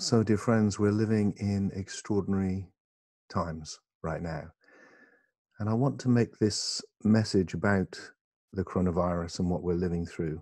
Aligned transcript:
So, 0.00 0.22
dear 0.22 0.38
friends, 0.38 0.78
we're 0.78 0.92
living 0.92 1.34
in 1.36 1.70
extraordinary 1.74 2.66
times 3.28 3.78
right 4.02 4.22
now. 4.22 4.44
And 5.58 5.68
I 5.68 5.74
want 5.74 6.00
to 6.00 6.08
make 6.08 6.38
this 6.38 6.80
message 7.04 7.52
about 7.52 8.00
the 8.54 8.64
coronavirus 8.64 9.40
and 9.40 9.50
what 9.50 9.62
we're 9.62 9.74
living 9.74 10.06
through. 10.06 10.40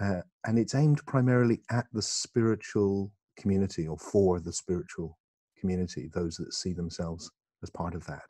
Uh, 0.00 0.22
and 0.46 0.58
it's 0.58 0.74
aimed 0.74 1.04
primarily 1.06 1.60
at 1.70 1.88
the 1.92 2.00
spiritual 2.00 3.12
community 3.38 3.86
or 3.86 3.98
for 3.98 4.40
the 4.40 4.52
spiritual 4.52 5.18
community, 5.58 6.08
those 6.14 6.36
that 6.36 6.54
see 6.54 6.72
themselves 6.72 7.30
as 7.62 7.68
part 7.68 7.94
of 7.94 8.06
that. 8.06 8.24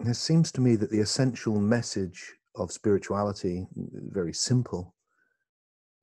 And 0.00 0.08
it 0.08 0.16
seems 0.16 0.50
to 0.50 0.60
me 0.60 0.74
that 0.74 0.90
the 0.90 0.98
essential 0.98 1.60
message 1.60 2.34
of 2.56 2.72
spirituality, 2.72 3.68
very 3.76 4.32
simple, 4.32 4.96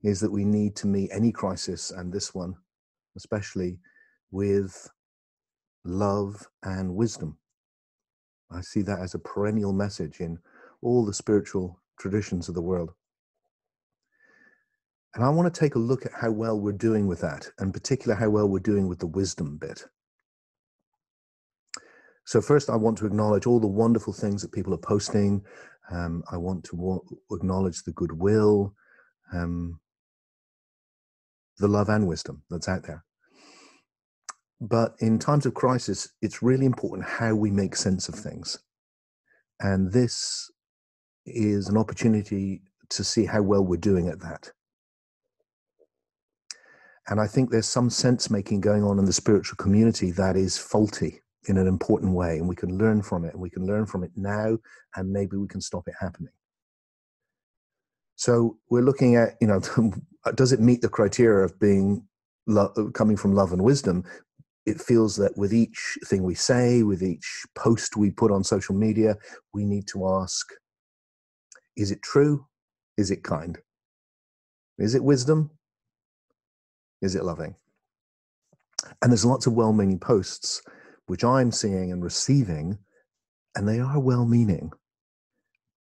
is 0.06 0.20
that 0.20 0.32
we 0.32 0.44
need 0.44 0.76
to 0.76 0.86
meet 0.86 1.10
any 1.12 1.32
crisis 1.32 1.90
and 1.90 2.12
this 2.12 2.34
one 2.34 2.54
especially 3.16 3.78
with 4.30 4.88
love 5.84 6.46
and 6.62 6.94
wisdom. 6.94 7.38
I 8.50 8.60
see 8.60 8.82
that 8.82 9.00
as 9.00 9.14
a 9.14 9.18
perennial 9.18 9.72
message 9.72 10.20
in 10.20 10.38
all 10.82 11.04
the 11.04 11.14
spiritual 11.14 11.80
traditions 11.98 12.48
of 12.48 12.54
the 12.54 12.62
world. 12.62 12.90
And 15.14 15.24
I 15.24 15.30
want 15.30 15.52
to 15.52 15.60
take 15.60 15.74
a 15.74 15.80
look 15.80 16.04
at 16.04 16.12
how 16.12 16.30
well 16.30 16.60
we're 16.60 16.72
doing 16.72 17.06
with 17.06 17.20
that, 17.22 17.48
and 17.58 17.72
particularly 17.72 18.20
how 18.20 18.28
well 18.28 18.48
we're 18.48 18.58
doing 18.58 18.86
with 18.86 18.98
the 18.98 19.06
wisdom 19.06 19.56
bit. 19.56 19.84
So, 22.26 22.40
first, 22.42 22.68
I 22.68 22.76
want 22.76 22.98
to 22.98 23.06
acknowledge 23.06 23.46
all 23.46 23.60
the 23.60 23.66
wonderful 23.66 24.12
things 24.12 24.42
that 24.42 24.52
people 24.52 24.74
are 24.74 24.78
posting. 24.78 25.42
Um, 25.90 26.22
I 26.30 26.36
want 26.36 26.64
to 26.64 26.76
wa- 26.76 26.98
acknowledge 27.34 27.82
the 27.82 27.92
goodwill. 27.92 28.74
Um, 29.32 29.80
the 31.58 31.68
love 31.68 31.88
and 31.88 32.06
wisdom 32.06 32.42
that's 32.50 32.68
out 32.68 32.82
there. 32.84 33.04
But 34.60 34.94
in 35.00 35.18
times 35.18 35.46
of 35.46 35.54
crisis, 35.54 36.08
it's 36.22 36.42
really 36.42 36.66
important 36.66 37.06
how 37.06 37.34
we 37.34 37.50
make 37.50 37.76
sense 37.76 38.08
of 38.08 38.14
things. 38.14 38.58
And 39.60 39.92
this 39.92 40.50
is 41.26 41.68
an 41.68 41.76
opportunity 41.76 42.62
to 42.90 43.04
see 43.04 43.26
how 43.26 43.42
well 43.42 43.64
we're 43.64 43.76
doing 43.76 44.08
at 44.08 44.20
that. 44.20 44.50
And 47.08 47.20
I 47.20 47.26
think 47.26 47.50
there's 47.50 47.66
some 47.66 47.90
sense 47.90 48.30
making 48.30 48.60
going 48.60 48.82
on 48.82 48.98
in 48.98 49.04
the 49.04 49.12
spiritual 49.12 49.56
community 49.56 50.10
that 50.12 50.36
is 50.36 50.58
faulty 50.58 51.20
in 51.48 51.56
an 51.58 51.68
important 51.68 52.12
way. 52.12 52.38
And 52.38 52.48
we 52.48 52.56
can 52.56 52.78
learn 52.78 53.02
from 53.02 53.24
it. 53.24 53.32
And 53.32 53.40
we 53.40 53.50
can 53.50 53.66
learn 53.66 53.86
from 53.86 54.02
it 54.02 54.10
now. 54.16 54.58
And 54.96 55.10
maybe 55.10 55.36
we 55.36 55.46
can 55.46 55.60
stop 55.60 55.86
it 55.86 55.94
happening. 56.00 56.32
So 58.16 58.58
we're 58.70 58.82
looking 58.82 59.16
at, 59.16 59.36
you 59.40 59.46
know, 59.46 59.60
does 60.34 60.52
it 60.52 60.60
meet 60.60 60.82
the 60.82 60.88
criteria 60.88 61.44
of 61.44 61.58
being 61.60 62.06
lo- 62.46 62.90
coming 62.94 63.16
from 63.16 63.34
love 63.34 63.52
and 63.52 63.62
wisdom? 63.62 64.04
It 64.64 64.80
feels 64.80 65.16
that 65.16 65.36
with 65.36 65.54
each 65.54 65.96
thing 66.06 66.24
we 66.24 66.34
say, 66.34 66.82
with 66.82 67.02
each 67.02 67.44
post 67.54 67.96
we 67.96 68.10
put 68.10 68.32
on 68.32 68.42
social 68.42 68.74
media, 68.74 69.16
we 69.54 69.64
need 69.64 69.86
to 69.88 70.08
ask 70.08 70.46
is 71.76 71.90
it 71.90 72.00
true? 72.00 72.46
Is 72.96 73.10
it 73.10 73.22
kind? 73.22 73.58
Is 74.78 74.94
it 74.94 75.04
wisdom? 75.04 75.50
Is 77.02 77.14
it 77.14 77.24
loving? 77.24 77.54
And 79.02 79.12
there's 79.12 79.26
lots 79.26 79.46
of 79.46 79.52
well 79.52 79.74
meaning 79.74 79.98
posts 79.98 80.62
which 81.06 81.22
I'm 81.22 81.52
seeing 81.52 81.92
and 81.92 82.02
receiving, 82.02 82.78
and 83.54 83.68
they 83.68 83.78
are 83.78 84.00
well 84.00 84.26
meaning, 84.26 84.72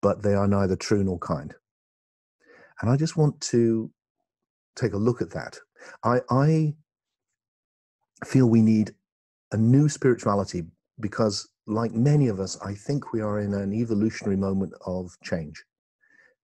but 0.02 0.24
they 0.24 0.34
are 0.34 0.48
neither 0.48 0.76
true 0.76 1.04
nor 1.04 1.20
kind. 1.20 1.54
And 2.82 2.90
I 2.90 2.98
just 2.98 3.18
want 3.18 3.40
to 3.42 3.92
take 4.76 4.94
a 4.94 4.98
look 4.98 5.22
at 5.22 5.32
that. 5.32 5.58
I, 6.04 6.22
I 6.30 6.74
feel 8.26 8.48
we 8.48 8.62
need 8.62 8.94
a 9.52 9.58
new 9.58 9.90
spirituality 9.90 10.64
because, 11.00 11.48
like 11.68 11.94
many 11.94 12.28
of 12.28 12.40
us, 12.40 12.60
I 12.62 12.74
think 12.74 13.14
we 13.14 13.22
are 13.22 13.40
in 13.40 13.54
an 13.54 13.74
evolutionary 13.74 14.38
moment 14.38 14.74
of 14.86 15.16
change, 15.24 15.64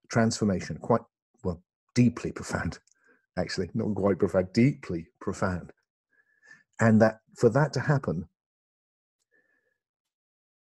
transformation, 0.10 0.78
quite, 0.78 1.02
well, 1.44 1.62
deeply 1.96 2.32
profound, 2.32 2.80
actually, 3.38 3.70
not 3.74 3.94
quite 3.96 4.20
profound, 4.20 4.54
deeply 4.54 5.08
profound. 5.20 5.72
And 6.80 7.02
that 7.02 7.20
for 7.36 7.50
that 7.50 7.74
to 7.74 7.80
happen, 7.80 8.28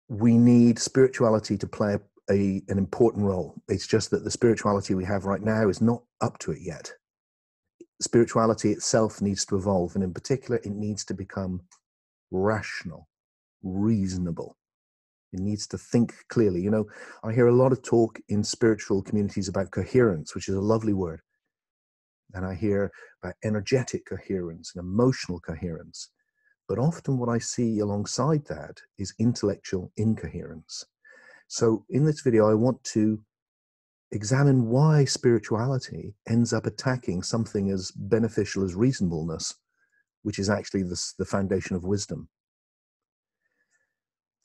we 0.09 0.37
need 0.37 0.79
spirituality 0.79 1.57
to 1.57 1.67
play 1.67 1.95
a, 1.95 2.01
an 2.29 2.63
important 2.69 3.25
role. 3.25 3.55
It's 3.67 3.87
just 3.87 4.11
that 4.11 4.23
the 4.23 4.31
spirituality 4.31 4.95
we 4.95 5.05
have 5.05 5.25
right 5.25 5.41
now 5.41 5.69
is 5.69 5.81
not 5.81 6.03
up 6.21 6.37
to 6.39 6.51
it 6.51 6.59
yet. 6.61 6.91
Spirituality 8.01 8.71
itself 8.71 9.21
needs 9.21 9.45
to 9.45 9.55
evolve, 9.55 9.95
and 9.95 10.03
in 10.03 10.13
particular, 10.13 10.57
it 10.57 10.71
needs 10.71 11.03
to 11.05 11.13
become 11.13 11.61
rational, 12.31 13.07
reasonable. 13.63 14.55
It 15.33 15.39
needs 15.39 15.67
to 15.67 15.77
think 15.77 16.13
clearly. 16.29 16.61
You 16.61 16.71
know, 16.71 16.85
I 17.23 17.33
hear 17.33 17.47
a 17.47 17.55
lot 17.55 17.71
of 17.71 17.81
talk 17.81 18.19
in 18.29 18.43
spiritual 18.43 19.01
communities 19.01 19.47
about 19.47 19.71
coherence, 19.71 20.35
which 20.35 20.47
is 20.47 20.55
a 20.55 20.61
lovely 20.61 20.93
word. 20.93 21.21
And 22.33 22.45
I 22.45 22.53
hear 22.55 22.91
about 23.23 23.35
energetic 23.43 24.05
coherence 24.05 24.73
and 24.75 24.83
emotional 24.83 25.39
coherence. 25.39 26.09
But 26.67 26.79
often 26.79 27.17
what 27.17 27.29
I 27.29 27.39
see 27.39 27.79
alongside 27.79 28.45
that 28.47 28.81
is 28.97 29.13
intellectual 29.19 29.91
incoherence. 29.95 30.85
So, 31.47 31.85
in 31.89 32.05
this 32.05 32.21
video, 32.21 32.49
I 32.49 32.53
want 32.53 32.83
to 32.85 33.19
examine 34.11 34.67
why 34.67 35.05
spirituality 35.05 36.13
ends 36.27 36.53
up 36.53 36.65
attacking 36.65 37.23
something 37.23 37.69
as 37.71 37.91
beneficial 37.91 38.63
as 38.63 38.75
reasonableness, 38.75 39.55
which 40.23 40.39
is 40.39 40.49
actually 40.49 40.83
the, 40.83 41.01
the 41.17 41.25
foundation 41.25 41.75
of 41.75 41.83
wisdom. 41.83 42.29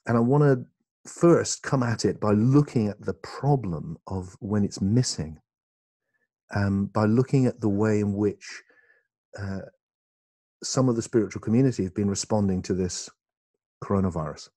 And 0.07 0.17
I 0.17 0.21
want 0.21 0.43
to 0.43 1.11
first 1.11 1.63
come 1.63 1.83
at 1.83 2.05
it 2.05 2.21
by 2.21 2.33
looking 2.33 2.89
at 2.89 3.01
the 3.01 3.15
problem 3.15 3.99
of 4.07 4.37
when 4.41 4.65
it's 4.65 4.81
missing, 4.81 5.39
um, 6.55 6.87
by 6.87 7.07
looking 7.07 7.47
at 7.47 7.61
the 7.61 7.69
way 7.69 8.01
in 8.01 8.15
which 8.15 8.63
uh, 9.39 9.61
some 10.63 10.89
of 10.89 10.97
the 10.97 11.03
spiritual 11.03 11.41
community 11.41 11.83
have 11.85 11.95
been 11.95 12.11
responding 12.11 12.63
to 12.63 12.75
this 12.75 13.09
coronavirus. 13.83 14.49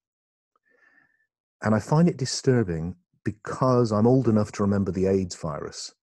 And 1.62 1.74
I 1.74 1.80
find 1.80 2.08
it 2.08 2.18
disturbing 2.18 2.96
because 3.24 3.92
I'm 3.92 4.08
old 4.08 4.28
enough 4.28 4.52
to 4.54 4.64
remember 4.64 4.92
the 4.92 5.08
AIDS 5.08 5.36
virus. 5.36 5.94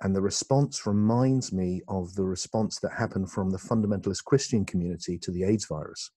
And 0.00 0.14
the 0.14 0.20
response 0.20 0.86
reminds 0.86 1.52
me 1.52 1.82
of 1.88 2.14
the 2.14 2.24
response 2.24 2.78
that 2.80 2.92
happened 2.92 3.30
from 3.30 3.50
the 3.50 3.58
fundamentalist 3.58 4.24
Christian 4.24 4.64
community 4.64 5.18
to 5.18 5.30
the 5.30 5.44
AIDS 5.44 5.66
virus. 5.66 6.10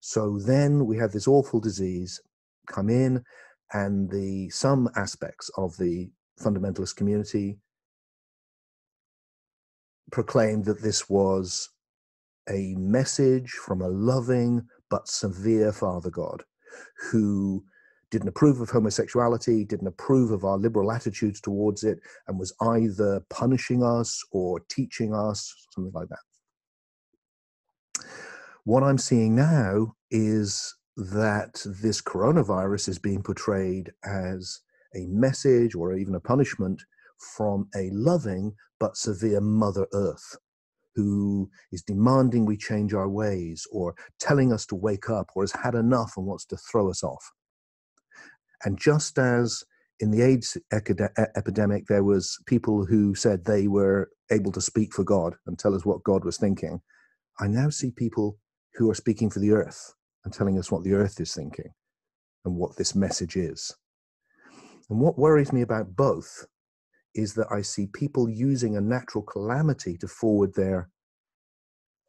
So 0.00 0.38
then 0.38 0.86
we 0.86 0.96
have 0.98 1.12
this 1.12 1.28
awful 1.28 1.60
disease 1.60 2.20
come 2.66 2.88
in, 2.88 3.24
and 3.72 4.10
the 4.10 4.50
some 4.50 4.88
aspects 4.96 5.50
of 5.56 5.76
the 5.76 6.10
fundamentalist 6.40 6.96
community 6.96 7.58
proclaimed 10.10 10.64
that 10.64 10.82
this 10.82 11.08
was 11.08 11.70
a 12.48 12.74
message 12.76 13.50
from 13.50 13.82
a 13.82 13.88
loving 13.88 14.66
but 14.88 15.08
severe 15.08 15.72
Father 15.72 16.10
God 16.10 16.44
who 17.10 17.64
didn't 18.10 18.28
approve 18.28 18.60
of 18.60 18.70
homosexuality, 18.70 19.64
didn't 19.64 19.86
approve 19.86 20.30
of 20.30 20.44
our 20.44 20.56
liberal 20.56 20.90
attitudes 20.90 21.40
towards 21.40 21.84
it, 21.84 21.98
and 22.26 22.38
was 22.38 22.54
either 22.62 23.22
punishing 23.28 23.82
us 23.82 24.22
or 24.32 24.60
teaching 24.70 25.14
us, 25.14 25.54
something 25.74 25.92
like 25.92 26.08
that. 26.08 26.18
What 28.64 28.82
I'm 28.82 28.98
seeing 28.98 29.34
now 29.34 29.94
is 30.10 30.74
that 30.96 31.62
this 31.64 32.02
coronavirus 32.02 32.88
is 32.88 32.98
being 32.98 33.22
portrayed 33.22 33.92
as 34.04 34.60
a 34.94 35.06
message 35.06 35.74
or 35.74 35.94
even 35.94 36.14
a 36.14 36.20
punishment 36.20 36.82
from 37.36 37.68
a 37.76 37.90
loving 37.92 38.54
but 38.80 38.96
severe 38.96 39.40
Mother 39.40 39.86
Earth 39.92 40.36
who 40.98 41.48
is 41.70 41.82
demanding 41.82 42.44
we 42.44 42.56
change 42.56 42.92
our 42.92 43.08
ways 43.08 43.64
or 43.70 43.94
telling 44.18 44.52
us 44.52 44.66
to 44.66 44.74
wake 44.74 45.08
up 45.08 45.30
or 45.36 45.44
has 45.44 45.52
had 45.52 45.76
enough 45.76 46.14
and 46.16 46.26
wants 46.26 46.44
to 46.44 46.56
throw 46.56 46.90
us 46.90 47.04
off. 47.04 47.24
And 48.64 48.76
just 48.76 49.16
as 49.16 49.62
in 50.00 50.10
the 50.10 50.22
AIDS 50.22 50.56
epidemic, 50.72 51.86
there 51.86 52.02
was 52.02 52.36
people 52.46 52.84
who 52.84 53.14
said 53.14 53.44
they 53.44 53.68
were 53.68 54.10
able 54.32 54.50
to 54.50 54.60
speak 54.60 54.92
for 54.92 55.04
God 55.04 55.36
and 55.46 55.56
tell 55.56 55.72
us 55.72 55.86
what 55.86 56.02
God 56.02 56.24
was 56.24 56.36
thinking. 56.36 56.80
I 57.38 57.46
now 57.46 57.70
see 57.70 57.92
people 57.92 58.36
who 58.74 58.90
are 58.90 58.94
speaking 58.96 59.30
for 59.30 59.38
the 59.38 59.52
earth 59.52 59.94
and 60.24 60.34
telling 60.34 60.58
us 60.58 60.72
what 60.72 60.82
the 60.82 60.94
earth 60.94 61.20
is 61.20 61.32
thinking 61.32 61.70
and 62.44 62.56
what 62.56 62.76
this 62.76 62.96
message 62.96 63.36
is. 63.36 63.72
And 64.90 64.98
what 64.98 65.16
worries 65.16 65.52
me 65.52 65.62
about 65.62 65.94
both 65.94 66.44
is 67.18 67.34
that 67.34 67.48
I 67.50 67.62
see 67.62 67.88
people 67.88 68.30
using 68.30 68.76
a 68.76 68.80
natural 68.80 69.24
calamity 69.24 69.98
to 69.98 70.06
forward 70.06 70.54
their 70.54 70.88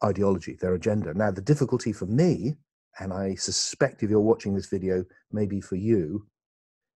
ideology, 0.06 0.56
their 0.62 0.76
agenda. 0.76 1.16
Now, 1.16 1.32
the 1.32 1.42
difficulty 1.42 1.92
for 1.92 2.06
me, 2.06 2.54
and 3.00 3.12
I 3.12 3.34
suspect 3.34 4.04
if 4.04 4.12
you're 4.12 4.20
watching 4.20 4.54
this 4.54 4.70
video, 4.70 5.04
maybe 5.32 5.62
for 5.62 5.78
you, 5.78 6.28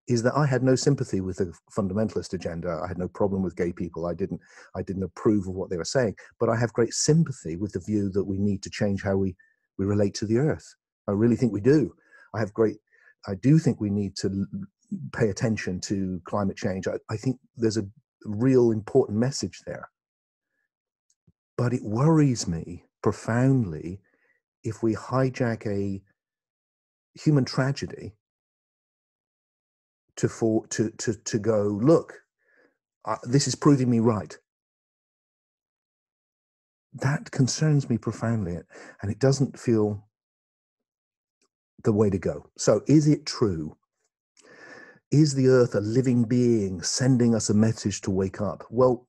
is 0.08 0.22
that 0.22 0.38
I 0.38 0.46
had 0.46 0.62
no 0.62 0.76
sympathy 0.76 1.22
with 1.22 1.38
the 1.38 1.54
fundamentalist 1.76 2.34
agenda. 2.34 2.80
I 2.84 2.88
had 2.88 3.00
no 3.00 3.08
problem 3.08 3.42
with 3.42 3.56
gay 3.56 3.72
people. 3.72 4.06
I 4.06 4.14
didn't 4.14 4.42
I 4.76 4.84
didn't 4.84 5.10
approve 5.10 5.48
of 5.48 5.56
what 5.56 5.72
they 5.72 5.78
were 5.78 5.86
saying, 5.98 6.16
but 6.40 6.50
I 6.50 6.56
have 6.58 6.74
great 6.74 6.94
sympathy 6.94 7.56
with 7.56 7.72
the 7.72 7.80
view 7.80 8.12
that 8.12 8.26
we 8.26 8.38
need 8.38 8.62
to 8.64 8.70
change 8.70 9.02
how 9.02 9.16
we 9.16 9.36
we 9.80 9.86
relate 9.86 10.14
to 10.16 10.28
the 10.28 10.38
earth. 10.38 10.76
I 11.08 11.14
really 11.14 11.38
think 11.38 11.52
we 11.52 11.62
do. 11.62 11.96
I 12.36 12.40
have 12.40 12.54
great 12.54 12.78
I 13.28 13.36
do 13.36 13.58
think 13.58 13.80
we 13.80 13.90
need 13.90 14.16
to 14.18 14.46
pay 15.14 15.30
attention 15.30 15.80
to 15.80 16.22
climate 16.26 16.58
change. 16.58 16.88
I, 16.88 16.98
I 17.10 17.18
think 17.18 17.40
there's 17.56 17.78
a 17.78 17.88
real 18.26 18.72
important 18.72 19.18
message 19.20 19.62
there. 19.66 19.90
But 21.58 21.74
it 21.74 21.84
worries 21.84 22.48
me 22.48 22.86
profoundly 23.02 24.00
if 24.64 24.82
we 24.84 24.96
hijack 24.96 25.66
a 25.68 26.02
human 27.16 27.46
tragedy 27.46 28.14
to 30.18 30.30
for 30.30 30.66
to 30.68 30.92
to 30.92 31.14
to 31.14 31.40
go 31.40 31.64
look 31.82 32.22
uh, 33.06 33.18
this 33.24 33.48
is 33.48 33.56
proving 33.56 33.90
me 33.90 34.00
right 34.00 34.38
that 36.94 37.32
concerns 37.32 37.90
me 37.90 37.98
profoundly 37.98 38.58
and 39.02 39.12
it 39.12 39.20
doesn't 39.20 39.60
feel 39.60 40.08
the 41.84 41.94
way 41.94 42.10
to 42.10 42.18
go 42.20 42.50
so 42.58 42.82
is 42.88 43.08
it 43.08 43.26
true 43.26 43.76
is 45.14 45.34
the 45.34 45.48
earth 45.48 45.76
a 45.76 45.80
living 45.80 46.24
being 46.24 46.82
sending 46.82 47.34
us 47.34 47.50
a 47.50 47.54
message 47.54 48.02
to 48.02 48.12
wake 48.12 48.42
up 48.42 48.66
well 48.70 49.08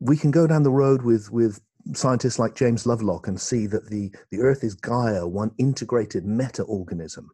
we 0.00 0.16
can 0.16 0.30
go 0.30 0.46
down 0.46 0.62
the 0.62 0.70
road 0.70 1.02
with 1.02 1.30
with 1.32 1.60
scientists 1.94 2.38
like 2.38 2.54
James 2.54 2.86
Lovelock 2.86 3.28
and 3.28 3.40
see 3.40 3.66
that 3.66 3.88
the, 3.88 4.12
the 4.30 4.40
earth 4.40 4.62
is 4.62 4.74
Gaia, 4.74 5.26
one 5.26 5.50
integrated 5.58 6.24
meta 6.26 6.62
organism. 6.64 7.30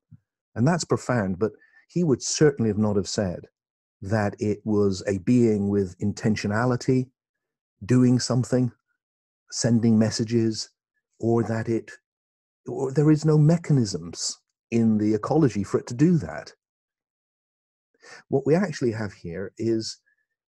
And 0.55 0.67
that's 0.67 0.85
profound, 0.85 1.39
but 1.39 1.53
he 1.89 2.05
would 2.05 2.23
certainly 2.23 2.69
have 2.69 2.79
not 2.79 2.97
have 2.97 3.09
said 3.09 3.41
that 4.03 4.37
it 4.39 4.61
was 4.65 5.03
a 5.09 5.19
being 5.19 5.69
with 5.69 5.99
intentionality, 5.99 7.09
doing 7.85 8.19
something, 8.19 8.71
sending 9.51 9.99
messages, 9.99 10.71
or 11.19 11.43
that 11.45 11.69
it, 11.69 11.91
or 12.67 12.93
there 12.93 13.11
is 13.11 13.25
no 13.25 13.39
mechanisms 13.39 14.39
in 14.75 14.99
the 14.99 15.15
ecology 15.15 15.63
for 15.63 15.79
it 15.79 15.87
to 15.87 15.95
do 15.95 16.19
that. 16.19 16.53
What 18.29 18.45
we 18.45 18.57
actually 18.57 18.91
have 18.91 19.13
here 19.13 19.53
is 19.57 19.99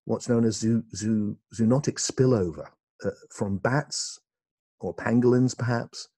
what's 0.05 0.28
known 0.28 0.44
as 0.44 0.56
zoo, 0.56 0.82
zoo, 0.96 1.37
zoonotic 1.55 1.94
spillover 1.94 2.67
uh, 3.05 3.11
from 3.31 3.58
bats 3.58 4.19
or 4.81 4.94
pangolins, 4.94 5.56
perhaps, 5.56 6.08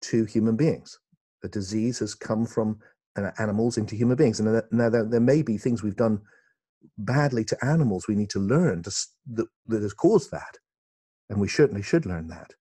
to 0.00 0.24
human 0.24 0.56
beings. 0.56 0.98
The 1.42 1.50
disease 1.50 1.98
has 1.98 2.14
come 2.14 2.46
from 2.46 2.78
animals 3.38 3.76
into 3.76 3.94
human 3.94 4.16
beings. 4.16 4.40
And 4.40 4.62
now 4.72 4.88
there, 4.88 5.04
there, 5.04 5.20
may 5.20 5.42
be 5.42 5.58
things 5.58 5.82
we've 5.82 5.94
done 5.96 6.22
badly 6.96 7.44
to 7.44 7.64
animals 7.64 8.08
we 8.08 8.16
need 8.16 8.30
to 8.30 8.40
learn 8.40 8.82
to, 8.84 8.90
that, 9.34 9.46
that 9.66 9.82
has 9.82 9.92
caused 9.92 10.30
that. 10.30 10.58
And 11.28 11.38
we 11.38 11.48
certainly 11.48 11.82
should 11.82 12.06
learn 12.06 12.28
that. 12.28 12.54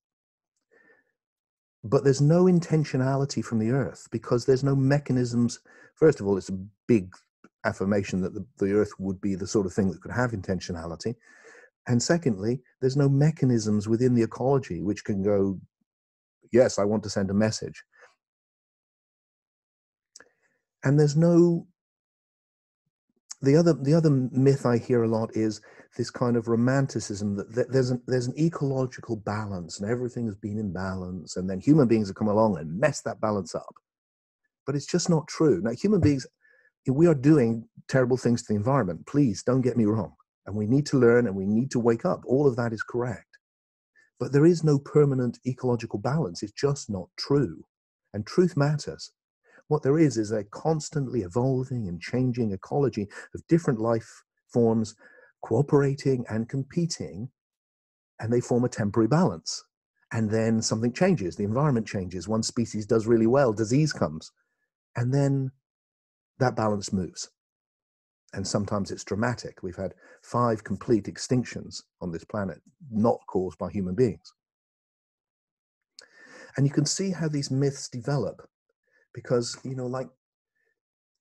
But 1.84 2.04
there's 2.04 2.22
no 2.22 2.46
intentionality 2.46 3.44
from 3.44 3.60
the 3.60 3.72
earth 3.72 4.08
because 4.12 4.46
there's 4.46 4.64
no 4.64 4.76
mechanisms. 4.76 5.60
First 5.96 6.20
of 6.20 6.28
all, 6.28 6.38
it's 6.38 6.50
a 6.50 6.66
big 6.88 7.14
affirmation 7.66 8.22
that 8.22 8.34
the, 8.34 8.46
the 8.58 8.74
earth 8.74 8.92
would 9.00 9.20
be 9.20 9.36
the 9.36 9.48
sort 9.48 9.66
of 9.66 9.74
thing 9.74 9.92
that 9.92 10.02
could 10.02 10.12
have 10.12 10.32
intentionality. 10.32 11.16
And 11.88 12.02
secondly, 12.02 12.62
there's 12.80 12.96
no 12.96 13.10
mechanisms 13.10 13.88
within 13.88 14.16
the 14.16 14.24
ecology 14.24 14.82
which 14.82 15.04
can 15.04 15.22
go, 15.22 15.60
yes, 16.52 16.80
I 16.80 16.86
want 16.86 17.04
to 17.04 17.10
send 17.10 17.30
a 17.30 17.34
message. 17.34 17.84
And 20.84 21.00
there's 21.00 21.18
no 21.18 21.68
the 23.42 23.58
other 23.58 23.74
the 23.74 23.94
other 23.94 24.10
myth 24.10 24.66
I 24.66 24.78
hear 24.78 25.04
a 25.04 25.08
lot 25.08 25.36
is 25.36 25.62
this 25.98 26.10
kind 26.10 26.36
of 26.36 26.48
romanticism 26.48 27.38
that, 27.38 27.72
there's 27.72 27.92
an 27.92 28.02
there's 28.08 28.28
an 28.28 28.38
ecological 28.40 29.16
balance 29.16 29.80
and 29.80 29.90
everything 29.90 30.26
has 30.26 30.36
been 30.36 30.58
in 30.58 30.74
balance 30.74 31.38
and 31.38 31.50
then 31.50 31.60
human 31.60 31.88
beings 31.88 32.08
have 32.08 32.16
come 32.16 32.28
along 32.28 32.58
and 32.58 32.80
messed 32.80 33.04
that 33.04 33.22
balance 33.22 33.54
up. 33.54 33.76
But 34.66 34.76
it's 34.76 34.88
just 34.88 35.10
not 35.10 35.28
true. 35.28 35.62
Now 35.62 35.72
human 35.72 36.02
beings 36.02 36.26
we 36.88 37.08
are 37.08 37.16
doing 37.16 37.68
terrible 37.88 38.18
things 38.18 38.42
to 38.42 38.54
the 38.54 38.58
environment. 38.58 39.06
Please 39.08 39.44
don't 39.44 39.62
get 39.62 39.78
me 39.78 39.86
wrong 39.86 40.14
and 40.46 40.56
we 40.56 40.66
need 40.66 40.86
to 40.88 41.00
learn 41.00 41.28
and 41.28 41.36
we 41.36 41.46
need 41.46 41.72
to 41.72 41.80
wake 41.80 42.06
up. 42.06 42.22
All 42.26 42.48
of 42.48 42.56
that 42.58 42.74
is 42.74 42.84
correct. 42.84 43.38
But 44.20 44.32
there 44.32 44.46
is 44.46 44.64
no 44.64 44.80
permanent 44.80 45.40
ecological 45.46 46.00
balance. 46.00 46.44
It's 46.44 46.52
just 46.52 46.90
not 46.90 47.10
true. 47.18 47.64
And 48.14 48.26
truth 48.26 48.58
matters. 48.58 49.12
What 49.68 49.84
there 49.84 49.98
is 49.98 50.18
is 50.18 50.32
a 50.32 50.44
constantly 50.44 51.22
evolving 51.22 51.88
and 51.88 52.02
changing 52.02 52.52
ecology 52.52 53.08
of 53.34 53.48
different 53.48 53.80
life 53.80 54.24
forms 54.52 54.96
cooperating 55.44 56.26
and 56.30 56.50
competing, 56.50 57.30
and 58.20 58.32
they 58.32 58.42
form 58.42 58.64
a 58.64 58.70
temporary 58.70 59.08
balance. 59.08 59.64
And 60.12 60.30
then 60.30 60.62
something 60.62 60.94
changes, 60.94 61.36
the 61.36 61.44
environment 61.44 61.88
changes, 61.88 62.28
one 62.28 62.44
species 62.44 62.86
does 62.86 63.08
really 63.08 63.28
well, 63.28 63.52
disease 63.52 63.92
comes, 63.92 64.32
and 64.96 65.14
then 65.14 65.52
that 66.40 66.56
balance 66.56 66.94
moves 66.94 67.30
and 68.34 68.48
sometimes 68.48 68.92
it's 68.92 69.04
dramatic. 69.04 69.62
We've 69.62 69.76
had 69.76 69.94
five 70.24 70.64
complete 70.64 71.06
extinctions 71.06 71.84
on 72.02 72.12
this 72.12 72.24
planet, 72.24 72.60
not 72.92 73.20
caused 73.28 73.58
by 73.58 73.70
human 73.70 73.96
beings. 73.96 74.34
And 76.58 76.66
you 76.66 76.74
can 76.74 76.86
see 76.86 77.12
how 77.12 77.28
these 77.28 77.52
myths 77.52 77.90
develop 77.90 78.48
because, 79.14 79.58
you 79.64 79.76
know, 79.76 79.88
like 79.88 80.10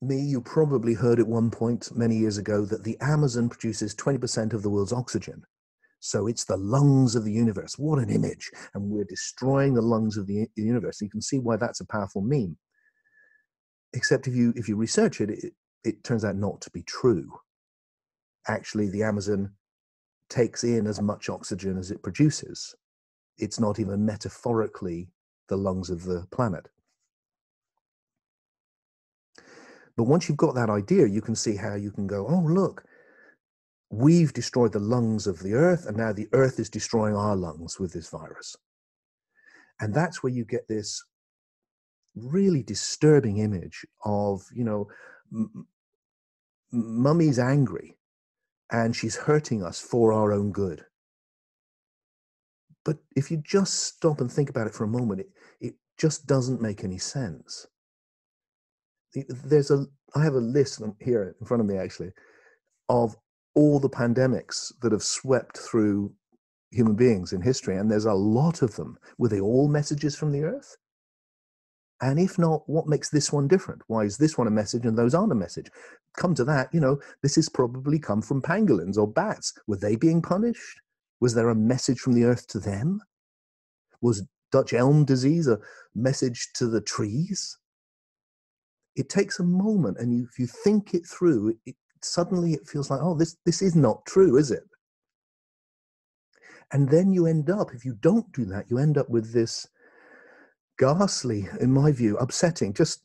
me, 0.02 0.20
you 0.20 0.40
probably 0.40 0.94
heard 0.94 1.20
at 1.20 1.26
one 1.26 1.50
point 1.50 1.90
many 1.94 2.16
years 2.16 2.38
ago 2.38 2.64
that 2.66 2.84
the 2.84 2.96
Amazon 3.00 3.48
produces 3.48 3.94
20% 3.94 4.52
of 4.52 4.62
the 4.62 4.70
world's 4.70 4.92
oxygen. 4.92 5.42
So 6.00 6.26
it's 6.26 6.44
the 6.44 6.56
lungs 6.56 7.14
of 7.14 7.24
the 7.24 7.32
universe. 7.32 7.78
What 7.78 8.00
an 8.00 8.10
image. 8.10 8.50
And 8.74 8.90
we're 8.90 9.04
destroying 9.04 9.74
the 9.74 9.82
lungs 9.82 10.16
of 10.16 10.26
the 10.26 10.48
universe. 10.56 11.00
You 11.00 11.08
can 11.08 11.22
see 11.22 11.38
why 11.38 11.56
that's 11.56 11.80
a 11.80 11.86
powerful 11.86 12.22
meme. 12.22 12.56
Except 13.94 14.26
if 14.26 14.34
you 14.34 14.52
if 14.56 14.68
you 14.68 14.76
research 14.76 15.20
it, 15.20 15.30
it 15.30 15.52
it 15.84 16.02
turns 16.02 16.24
out 16.24 16.36
not 16.36 16.60
to 16.62 16.70
be 16.70 16.82
true. 16.82 17.30
Actually, 18.48 18.88
the 18.88 19.04
Amazon 19.04 19.52
takes 20.28 20.64
in 20.64 20.86
as 20.86 21.00
much 21.00 21.28
oxygen 21.28 21.78
as 21.78 21.90
it 21.90 22.02
produces. 22.02 22.74
It's 23.38 23.60
not 23.60 23.78
even 23.78 24.04
metaphorically 24.04 25.08
the 25.48 25.56
lungs 25.56 25.90
of 25.90 26.04
the 26.04 26.26
planet. 26.32 26.68
But 29.96 30.04
once 30.04 30.28
you've 30.28 30.38
got 30.38 30.54
that 30.54 30.70
idea, 30.70 31.06
you 31.06 31.20
can 31.20 31.34
see 31.34 31.56
how 31.56 31.74
you 31.74 31.90
can 31.90 32.06
go, 32.06 32.26
oh, 32.26 32.44
look, 32.46 32.84
we've 33.90 34.32
destroyed 34.32 34.72
the 34.72 34.78
lungs 34.78 35.26
of 35.26 35.38
the 35.40 35.54
earth, 35.54 35.86
and 35.86 35.96
now 35.96 36.12
the 36.12 36.28
earth 36.32 36.58
is 36.58 36.70
destroying 36.70 37.14
our 37.14 37.36
lungs 37.36 37.78
with 37.78 37.92
this 37.92 38.08
virus. 38.08 38.56
And 39.80 39.92
that's 39.92 40.22
where 40.22 40.32
you 40.32 40.44
get 40.44 40.66
this 40.68 41.04
really 42.14 42.62
disturbing 42.62 43.38
image 43.38 43.84
of, 44.04 44.42
you 44.54 44.64
know, 44.64 44.88
mummy's 46.72 47.38
angry 47.38 47.96
and 48.70 48.96
she's 48.96 49.16
hurting 49.16 49.62
us 49.62 49.80
for 49.80 50.12
our 50.12 50.32
own 50.32 50.50
good. 50.52 50.84
But 52.84 52.98
if 53.14 53.30
you 53.30 53.36
just 53.38 53.84
stop 53.84 54.20
and 54.20 54.30
think 54.30 54.50
about 54.50 54.66
it 54.66 54.74
for 54.74 54.84
a 54.84 54.88
moment, 54.88 55.20
it, 55.20 55.30
it 55.60 55.74
just 55.98 56.26
doesn't 56.26 56.60
make 56.60 56.82
any 56.82 56.98
sense. 56.98 57.66
There's 59.14 59.70
a, 59.70 59.86
I 60.14 60.24
have 60.24 60.34
a 60.34 60.38
list 60.38 60.82
here 61.00 61.34
in 61.40 61.46
front 61.46 61.60
of 61.60 61.66
me 61.66 61.76
actually 61.76 62.12
of 62.88 63.16
all 63.54 63.78
the 63.78 63.90
pandemics 63.90 64.72
that 64.80 64.92
have 64.92 65.02
swept 65.02 65.58
through 65.58 66.12
human 66.70 66.94
beings 66.94 67.32
in 67.32 67.42
history, 67.42 67.76
and 67.76 67.90
there's 67.90 68.06
a 68.06 68.14
lot 68.14 68.62
of 68.62 68.74
them. 68.76 68.98
Were 69.18 69.28
they 69.28 69.40
all 69.40 69.68
messages 69.68 70.16
from 70.16 70.32
the 70.32 70.42
earth? 70.42 70.76
And 72.00 72.18
if 72.18 72.38
not, 72.38 72.62
what 72.66 72.88
makes 72.88 73.10
this 73.10 73.32
one 73.32 73.46
different? 73.46 73.82
Why 73.86 74.04
is 74.04 74.16
this 74.16 74.36
one 74.36 74.48
a 74.48 74.50
message 74.50 74.86
and 74.86 74.98
those 74.98 75.14
aren't 75.14 75.32
a 75.32 75.36
message? 75.36 75.70
Come 76.16 76.34
to 76.34 76.44
that, 76.44 76.68
you 76.72 76.80
know, 76.80 76.98
this 77.22 77.36
has 77.36 77.48
probably 77.48 77.98
come 77.98 78.22
from 78.22 78.42
pangolins 78.42 78.98
or 78.98 79.06
bats. 79.06 79.54
Were 79.68 79.76
they 79.76 79.94
being 79.94 80.20
punished? 80.20 80.80
Was 81.20 81.34
there 81.34 81.50
a 81.50 81.54
message 81.54 82.00
from 82.00 82.14
the 82.14 82.24
earth 82.24 82.48
to 82.48 82.58
them? 82.58 83.00
Was 84.00 84.26
Dutch 84.50 84.72
elm 84.72 85.04
disease 85.04 85.46
a 85.46 85.60
message 85.94 86.48
to 86.54 86.66
the 86.66 86.80
trees? 86.80 87.56
It 88.96 89.08
takes 89.08 89.38
a 89.40 89.44
moment, 89.44 89.98
and 89.98 90.12
you, 90.12 90.28
if 90.30 90.38
you 90.38 90.46
think 90.46 90.94
it 90.94 91.06
through, 91.06 91.56
it, 91.66 91.76
suddenly 92.02 92.52
it 92.52 92.68
feels 92.68 92.90
like, 92.90 93.00
oh, 93.02 93.14
this, 93.14 93.36
this 93.46 93.62
is 93.62 93.74
not 93.74 94.04
true, 94.06 94.36
is 94.36 94.50
it? 94.50 94.64
And 96.72 96.88
then 96.88 97.12
you 97.12 97.26
end 97.26 97.50
up, 97.50 97.74
if 97.74 97.84
you 97.84 97.94
don't 98.00 98.30
do 98.32 98.44
that, 98.46 98.70
you 98.70 98.78
end 98.78 98.98
up 98.98 99.08
with 99.08 99.32
this 99.32 99.66
ghastly, 100.78 101.48
in 101.60 101.72
my 101.72 101.92
view, 101.92 102.16
upsetting, 102.16 102.74
just 102.74 103.04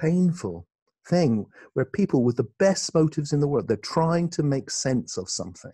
painful 0.00 0.66
thing 1.08 1.46
where 1.74 1.84
people 1.84 2.22
with 2.22 2.36
the 2.36 2.48
best 2.58 2.94
motives 2.94 3.32
in 3.32 3.40
the 3.40 3.48
world, 3.48 3.68
they're 3.68 3.76
trying 3.78 4.28
to 4.30 4.42
make 4.42 4.70
sense 4.70 5.16
of 5.16 5.28
something. 5.28 5.72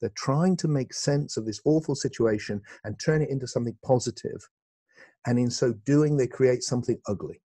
They're 0.00 0.12
trying 0.16 0.56
to 0.58 0.68
make 0.68 0.94
sense 0.94 1.36
of 1.36 1.46
this 1.46 1.60
awful 1.64 1.94
situation 1.94 2.62
and 2.84 2.98
turn 2.98 3.22
it 3.22 3.30
into 3.30 3.46
something. 3.46 3.76
And 5.26 5.38
in 5.38 5.50
so 5.50 5.74
doing, 5.84 6.16
they 6.16 6.26
create 6.26 6.62
something 6.62 6.98
ugly. 7.06 7.40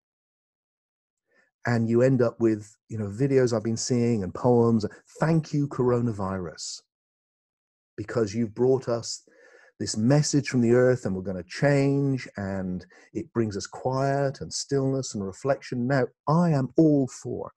And 1.65 1.89
you 1.89 2.01
end 2.01 2.21
up 2.21 2.39
with 2.39 2.75
you 2.89 2.97
know 2.97 3.07
videos 3.07 3.55
i've 3.55 3.63
been 3.63 3.77
seeing 3.77 4.23
and 4.23 4.33
poems 4.33 4.85
thank 5.19 5.53
you 5.53 5.67
coronavirus 5.67 6.81
because 7.97 8.33
you've 8.33 8.53
brought 8.53 8.87
us 8.87 9.23
this 9.79 9.97
message 9.97 10.47
from 10.47 10.61
the 10.61 10.71
earth 10.71 11.05
and 11.05 11.15
we're 11.15 11.21
going 11.21 11.35
to 11.35 11.49
change 11.49 12.27
and 12.37 12.85
it 13.13 13.31
brings 13.33 13.57
us 13.57 13.67
quiet 13.67 14.39
and 14.41 14.53
stillness 14.53 15.15
and 15.15 15.25
reflection. 15.25 15.87
Now 15.87 16.05
i 16.27 16.49
am 16.51 16.69
all 16.77 17.07
for 17.07 17.51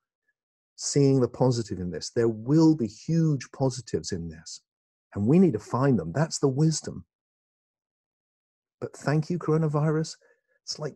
seeing 0.76 1.20
the 1.20 1.28
positive 1.28 1.78
in 1.78 1.90
this. 1.90 2.10
There 2.10 2.28
will 2.28 2.76
be 2.76 2.86
huge 2.86 3.50
positives 3.52 4.12
in 4.12 4.28
this 4.28 4.62
and 5.14 5.26
we 5.26 5.38
need 5.38 5.52
to 5.52 5.58
find 5.58 5.98
them. 5.98 6.12
That's 6.12 6.38
the 6.38 6.48
wisdom. 6.48 7.04
But 8.80 8.96
thank 8.96 9.30
you 9.30 9.38
coronavirus. 9.38 10.16
It's 10.64 10.78
like 10.78 10.94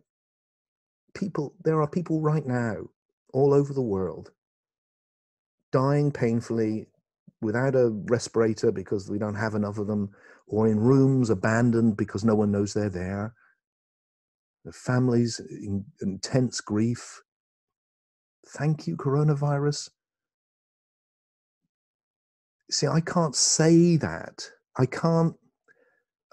people 1.15 1.53
there 1.63 1.81
are 1.81 1.87
people 1.87 2.21
right 2.21 2.45
now 2.45 2.75
all 3.33 3.53
over 3.53 3.73
the 3.73 3.81
world 3.81 4.31
dying 5.73 6.11
painfully 6.11 6.85
without 7.41 7.75
a 7.75 7.89
respirator 8.05 8.71
because 8.71 9.09
we 9.09 9.19
don't 9.19 9.35
have 9.35 9.55
enough 9.55 9.77
of 9.77 9.87
them, 9.87 10.11
or 10.47 10.67
in 10.67 10.79
rooms 10.79 11.29
abandoned 11.29 11.97
because 11.97 12.23
no 12.23 12.35
one 12.35 12.51
knows 12.51 12.73
they're 12.73 12.89
there. 12.89 13.33
The 14.63 14.71
families 14.71 15.41
in 15.49 15.83
intense 16.01 16.61
grief. 16.61 17.21
Thank 18.47 18.87
you, 18.87 18.95
coronavirus. 18.95 19.89
See, 22.71 22.87
I 22.87 23.01
can't 23.01 23.35
say 23.35 23.97
that. 23.97 24.49
I 24.77 24.85
can't 24.85 25.35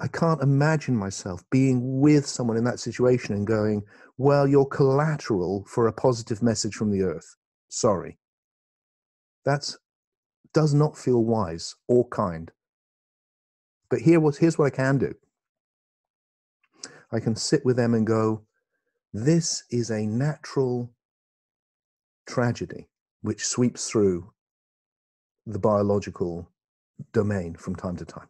I 0.00 0.08
can't 0.08 0.40
imagine 0.42 0.96
myself 0.96 1.44
being 1.50 2.00
with 2.00 2.26
someone 2.26 2.56
in 2.56 2.64
that 2.64 2.80
situation 2.80 3.34
and 3.34 3.46
going, 3.46 3.82
well, 4.16 4.48
you're 4.48 4.64
collateral 4.64 5.66
for 5.68 5.86
a 5.86 5.92
positive 5.92 6.42
message 6.42 6.74
from 6.74 6.90
the 6.90 7.02
earth. 7.02 7.36
Sorry. 7.68 8.18
That 9.44 9.74
does 10.54 10.72
not 10.72 10.96
feel 10.96 11.22
wise 11.22 11.74
or 11.86 12.08
kind. 12.08 12.50
But 13.90 14.00
here 14.00 14.20
was, 14.20 14.38
here's 14.38 14.58
what 14.58 14.72
I 14.72 14.76
can 14.76 14.96
do 14.96 15.14
I 17.12 17.20
can 17.20 17.36
sit 17.36 17.64
with 17.64 17.76
them 17.76 17.92
and 17.92 18.06
go, 18.06 18.46
this 19.12 19.64
is 19.70 19.90
a 19.90 20.06
natural 20.06 20.90
tragedy 22.26 22.88
which 23.20 23.44
sweeps 23.44 23.90
through 23.90 24.32
the 25.46 25.58
biological 25.58 26.48
domain 27.12 27.54
from 27.54 27.76
time 27.76 27.96
to 27.96 28.04
time. 28.06 28.28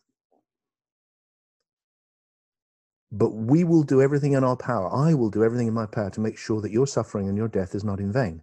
But 3.12 3.34
we 3.34 3.64
will 3.64 3.82
do 3.82 4.00
everything 4.00 4.34
in 4.34 4.44
our 4.44 4.56
power. 4.56 4.88
I 4.94 5.14
will 5.14 5.30
do 5.30 5.42
everything 5.42 5.66
in 5.66 5.74
my 5.74 5.86
power 5.86 6.10
to 6.10 6.20
make 6.20 6.38
sure 6.38 6.60
that 6.60 6.70
your 6.70 6.86
suffering 6.86 7.28
and 7.28 7.36
your 7.36 7.48
death 7.48 7.74
is 7.74 7.84
not 7.84 7.98
in 7.98 8.12
vain. 8.12 8.42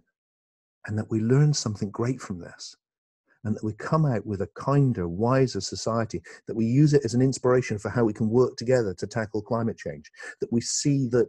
And 0.86 0.98
that 0.98 1.10
we 1.10 1.20
learn 1.20 1.54
something 1.54 1.90
great 1.90 2.20
from 2.20 2.38
this. 2.38 2.76
And 3.44 3.56
that 3.56 3.64
we 3.64 3.72
come 3.72 4.04
out 4.04 4.26
with 4.26 4.42
a 4.42 4.48
kinder, 4.48 5.08
wiser 5.08 5.60
society. 5.60 6.22
That 6.46 6.56
we 6.56 6.66
use 6.66 6.92
it 6.92 7.04
as 7.04 7.14
an 7.14 7.22
inspiration 7.22 7.78
for 7.78 7.88
how 7.88 8.04
we 8.04 8.12
can 8.12 8.28
work 8.28 8.56
together 8.56 8.92
to 8.94 9.06
tackle 9.06 9.40
climate 9.40 9.78
change. 9.78 10.10
That 10.40 10.52
we 10.52 10.60
see 10.60 11.08
that 11.12 11.28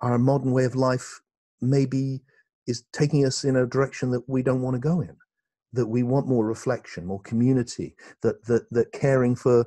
our 0.00 0.18
modern 0.18 0.52
way 0.52 0.64
of 0.64 0.74
life 0.74 1.20
maybe 1.60 2.22
is 2.66 2.84
taking 2.92 3.24
us 3.24 3.44
in 3.44 3.56
a 3.56 3.66
direction 3.66 4.10
that 4.10 4.28
we 4.28 4.42
don't 4.42 4.62
want 4.62 4.74
to 4.74 4.80
go 4.80 5.00
in. 5.00 5.16
That 5.74 5.86
we 5.86 6.02
want 6.02 6.26
more 6.26 6.46
reflection, 6.46 7.06
more 7.06 7.20
community, 7.20 7.94
that, 8.22 8.44
that, 8.46 8.68
that 8.72 8.92
caring 8.92 9.36
for 9.36 9.66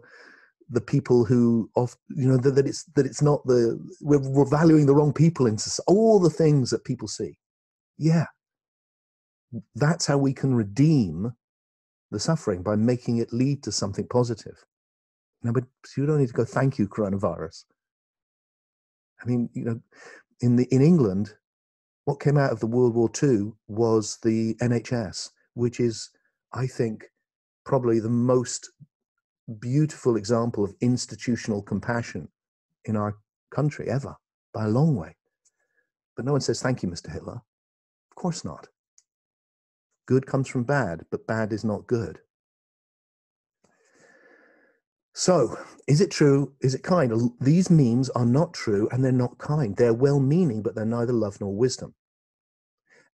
the 0.71 0.81
people 0.81 1.25
who 1.25 1.69
of 1.75 1.95
you 2.09 2.27
know 2.27 2.37
that, 2.37 2.55
that 2.55 2.65
it's 2.65 2.85
that 2.95 3.05
it's 3.05 3.21
not 3.21 3.45
the 3.45 3.77
we're, 4.01 4.19
we're 4.19 4.49
valuing 4.49 4.85
the 4.85 4.95
wrong 4.95 5.13
people 5.13 5.45
in 5.45 5.57
all 5.87 6.19
the 6.19 6.29
things 6.29 6.69
that 6.69 6.85
people 6.85 7.07
see. 7.07 7.37
Yeah. 7.97 8.25
That's 9.75 10.05
how 10.05 10.17
we 10.17 10.33
can 10.33 10.55
redeem 10.55 11.33
the 12.09 12.19
suffering 12.19 12.63
by 12.63 12.75
making 12.77 13.17
it 13.17 13.33
lead 13.33 13.63
to 13.63 13.71
something 13.71 14.07
positive. 14.07 14.63
Now 15.43 15.51
but 15.51 15.65
you 15.97 16.05
don't 16.05 16.19
need 16.19 16.27
to 16.27 16.33
go 16.33 16.45
thank 16.45 16.79
you 16.79 16.87
coronavirus. 16.87 17.65
I 19.21 19.25
mean 19.25 19.49
you 19.53 19.65
know 19.65 19.81
in 20.41 20.55
the 20.55 20.67
in 20.71 20.81
england 20.81 21.33
what 22.05 22.19
came 22.19 22.37
out 22.37 22.51
of 22.51 22.59
the 22.59 22.67
world 22.67 22.95
war 22.95 23.09
ii 23.23 23.51
was 23.67 24.17
the 24.23 24.55
nhs 24.55 25.29
which 25.53 25.79
is 25.79 26.09
i 26.53 26.65
think 26.65 27.05
probably 27.63 27.99
the 27.99 28.09
most 28.09 28.71
beautiful 29.51 30.15
example 30.15 30.63
of 30.63 30.73
institutional 30.81 31.61
compassion 31.61 32.27
in 32.85 32.95
our 32.95 33.17
country 33.53 33.89
ever 33.89 34.15
by 34.53 34.65
a 34.65 34.69
long 34.69 34.95
way. 34.95 35.15
But 36.15 36.25
no 36.25 36.31
one 36.31 36.41
says, 36.41 36.61
Thank 36.61 36.83
you, 36.83 36.89
Mr. 36.89 37.11
Hitler. 37.11 37.41
Of 38.11 38.15
course 38.15 38.43
not. 38.43 38.67
Good 40.07 40.25
comes 40.25 40.47
from 40.47 40.63
bad, 40.63 41.05
but 41.11 41.27
bad 41.27 41.53
is 41.53 41.63
not 41.63 41.87
good. 41.87 42.19
So, 45.13 45.57
is 45.87 46.01
it 46.01 46.11
true? 46.11 46.53
Is 46.61 46.73
it 46.73 46.83
kind? 46.83 47.31
These 47.41 47.69
memes 47.69 48.09
are 48.11 48.25
not 48.25 48.53
true 48.53 48.87
and 48.91 49.03
they're 49.03 49.11
not 49.11 49.37
kind. 49.37 49.75
They're 49.75 49.93
well 49.93 50.19
meaning, 50.19 50.61
but 50.61 50.73
they're 50.75 50.85
neither 50.85 51.13
love 51.13 51.39
nor 51.41 51.53
wisdom. 51.53 51.93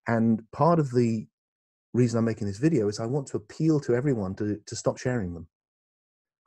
And 0.07 0.43
part 0.51 0.79
of 0.79 0.91
the 0.91 1.27
reason 1.93 2.19
I'm 2.19 2.25
making 2.25 2.47
this 2.47 2.59
video 2.59 2.87
is 2.87 2.99
I 2.99 3.05
want 3.07 3.27
to 3.27 3.37
appeal 3.37 3.79
to 3.81 3.95
everyone 3.95 4.35
to, 4.35 4.59
to 4.65 4.75
stop 4.75 4.97
sharing 4.97 5.33
them 5.33 5.47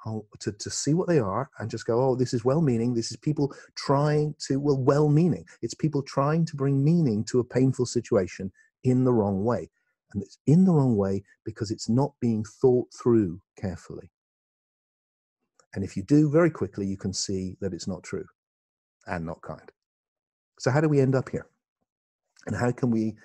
Oh, 0.07 0.25
to, 0.41 0.53
to 0.53 0.71
see 0.71 0.95
what 0.95 1.09
they 1.09 1.19
are 1.19 1.51
and 1.59 1.71
just 1.71 1.87
go, 1.87 2.01
oh, 2.01 2.17
this 2.17 2.33
is 2.33 2.43
well 2.43 2.63
meaning. 2.63 2.95
This 2.95 3.11
is 3.11 3.19
people 3.19 3.55
trying 3.77 4.35
to, 4.47 4.59
well, 4.59 4.79
well 4.79 5.11
meaning. 5.11 5.45
It's 5.61 5.75
people 5.75 6.03
trying 6.03 6.47
to 6.47 6.57
bring 6.57 6.83
meaning 6.83 7.23
to 7.25 7.41
a 7.41 7.45
painful 7.45 7.85
situation 7.85 8.51
in 8.85 9.05
the 9.05 9.13
wrong 9.13 9.45
way. 9.45 9.69
And 10.13 10.23
it's 10.23 10.39
in 10.47 10.65
the 10.65 10.73
wrong 10.73 10.97
way 10.97 11.23
because 11.45 11.71
it's 11.71 11.89
not 11.89 12.13
being 12.19 12.45
thought 12.45 12.89
through 12.95 13.43
carefully. 13.59 14.11
And 15.75 15.85
if 15.85 15.97
you 15.97 16.03
do 16.03 16.31
very 16.31 16.51
quickly, 16.51 16.87
you 16.87 16.97
can 16.97 17.13
see 17.13 17.57
that 17.61 17.73
it's 17.73 17.87
not 17.87 18.03
true 18.03 18.27
and 19.07 19.25
not 19.25 19.43
kind. 19.43 19.71
So 20.59 20.71
how 20.71 20.81
do 20.81 20.89
we 20.89 21.01
end 21.01 21.15
up 21.15 21.29
here? 21.29 21.47
And 22.47 22.57
how 22.57 22.73
can 22.73 22.91
we 22.91 23.17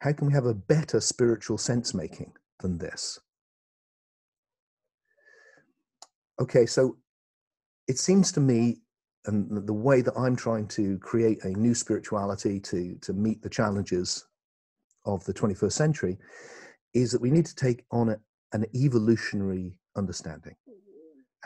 how 0.00 0.12
can 0.12 0.26
we 0.26 0.32
have 0.32 0.46
a 0.46 0.54
better 0.54 0.98
spiritual 1.00 1.58
sense 1.58 1.94
making 1.94 2.32
than 2.60 2.78
this? 2.78 3.20
Okay, 6.40 6.66
so 6.66 6.96
it 7.88 7.98
seems 7.98 8.32
to 8.32 8.40
me, 8.40 8.78
and 9.26 9.66
the 9.66 9.72
way 9.72 10.00
that 10.00 10.16
I'm 10.16 10.36
trying 10.36 10.66
to 10.68 10.98
create 10.98 11.44
a 11.44 11.50
new 11.50 11.74
spirituality 11.74 12.58
to 12.60 12.96
to 13.02 13.12
meet 13.12 13.42
the 13.42 13.50
challenges 13.50 14.26
of 15.04 15.24
the 15.24 15.34
21st 15.34 15.72
century, 15.72 16.18
is 16.94 17.12
that 17.12 17.20
we 17.20 17.30
need 17.30 17.46
to 17.46 17.54
take 17.54 17.84
on 17.90 18.10
a, 18.10 18.16
an 18.52 18.64
evolutionary 18.74 19.76
understanding. 19.96 20.54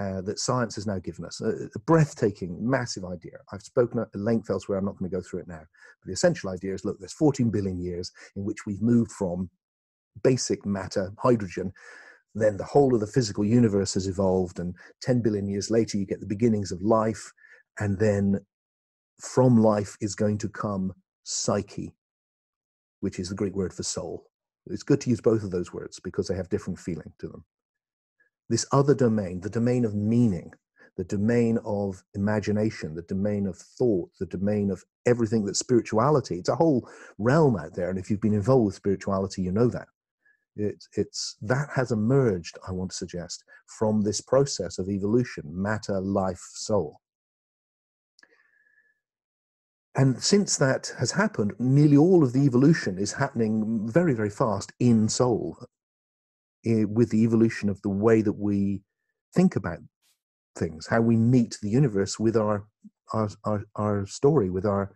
Uh, 0.01 0.21
that 0.23 0.41
science 0.41 0.75
has 0.75 0.89
now 0.89 0.99
given 0.99 1.25
us 1.25 1.41
a, 1.41 1.69
a, 1.73 1.79
breathtaking, 1.87 2.59
massive 2.61 3.05
idea. 3.05 3.39
I've 3.53 3.63
spoken 3.63 4.01
at 4.01 4.09
length 4.17 4.51
elsewhere. 4.51 4.77
I'm 4.77 4.85
not 4.85 4.99
going 4.99 5.09
to 5.09 5.17
go 5.17 5.23
through 5.23 5.43
it 5.43 5.47
now. 5.47 5.61
But 5.61 6.07
the 6.07 6.13
essential 6.13 6.51
idea 6.51 6.75
is: 6.75 6.85
look, 6.85 6.99
there's 6.99 7.13
14 7.13 7.49
billion 7.51 7.81
years 7.81 8.11
in 8.35 8.45
which 8.45 8.67
we've 8.67 8.83
moved 8.83 9.13
from 9.13 9.49
basic 10.25 10.67
matter, 10.67 11.13
hydrogen, 11.19 11.73
then 12.35 12.57
the 12.57 12.65
whole 12.65 12.95
of 12.95 13.01
the 13.01 13.07
physical 13.07 13.45
universe 13.45 13.95
has 13.95 14.07
evolved 14.09 14.59
and 14.59 14.75
10 15.03 15.23
billion 15.23 15.49
years 15.49 15.71
later 15.71 15.99
you 15.99 16.07
get 16.07 16.21
the 16.21 16.27
beginnings 16.27 16.73
of 16.73 16.83
life 16.83 17.33
and 17.79 17.99
then 17.99 18.41
from 19.21 19.63
life 19.63 19.97
is 20.01 20.15
going 20.15 20.39
to 20.39 20.49
come 20.49 20.93
psyche 21.23 21.95
which 23.05 23.19
is 23.19 23.29
the 23.29 23.35
greek 23.35 23.55
word 23.55 23.73
for 23.73 23.83
soul. 23.83 24.25
It's 24.67 24.83
good 24.83 25.01
to 25.03 25.11
use 25.11 25.21
both 25.21 25.43
of 25.43 25.51
those 25.51 25.75
words 25.75 26.01
because 26.01 26.27
they 26.27 26.37
have 26.37 26.49
different 26.49 26.79
feeling 26.79 27.13
to 27.19 27.29
them. 27.29 27.45
This 28.49 28.65
other 28.73 28.95
domain 28.95 29.41
the 29.43 29.51
domain 29.51 29.85
of 29.85 29.95
meaning 29.95 30.53
the 30.97 31.05
domain 31.05 31.59
of 31.65 32.03
imagination 32.15 32.95
the 32.95 33.03
domain 33.03 33.47
of 33.47 33.59
thought 33.59 34.09
the 34.21 34.27
domain 34.27 34.71
of 34.71 34.83
everything 35.07 35.45
that 35.45 35.57
spirituality 35.57 36.37
it's 36.37 36.49
a 36.49 36.55
whole 36.55 36.89
realm 37.19 37.57
out 37.57 37.75
there 37.75 37.91
and 37.91 37.99
if 37.99 38.11
you've 38.11 38.21
been 38.21 38.35
involved 38.35 38.67
with 38.67 38.75
spirituality 38.75 39.43
you 39.43 39.51
know 39.51 39.69
that 39.69 39.89
it, 40.57 40.85
it's 40.97 41.37
that 41.43 41.69
has 41.75 41.91
emerged, 41.93 42.59
I 42.67 42.73
want 42.73 42.91
to 42.91 42.97
suggest, 42.97 43.45
from 43.67 44.03
this 44.03 44.21
process 44.21 44.79
of 44.79 44.89
evolution 44.89 45.43
matter, 45.47 46.01
life, 46.01 46.43
soul. 46.55 47.01
And 49.97 50.21
since 50.23 50.57
that 50.57 50.93
has 50.99 51.13
happened, 51.13 51.53
nearly 51.59 51.97
all 51.97 52.25
of 52.25 52.33
the 52.33 52.45
evolution 52.45 52.99
is 52.99 53.13
happening 53.13 53.89
very, 53.89 54.13
very 54.13 54.31
fast 54.31 54.73
in 54.81 55.09
soul, 55.09 55.57
eh, 56.67 56.85
with 56.85 57.11
the 57.11 57.23
evolution 57.23 57.69
of 57.69 57.81
the 57.83 57.91
way 57.91 58.21
that 58.21 58.33
we 58.33 58.83
think 59.35 59.55
about 59.55 59.79
things, 60.57 60.87
how 60.89 61.01
we 61.01 61.17
meet 61.17 61.59
the 61.63 61.69
universe 61.69 62.19
with 62.19 62.37
our, 62.37 62.67
our, 63.13 63.29
our, 63.45 63.65
our 63.77 64.07
story, 64.07 64.51
with 64.51 64.67
our 64.67 64.93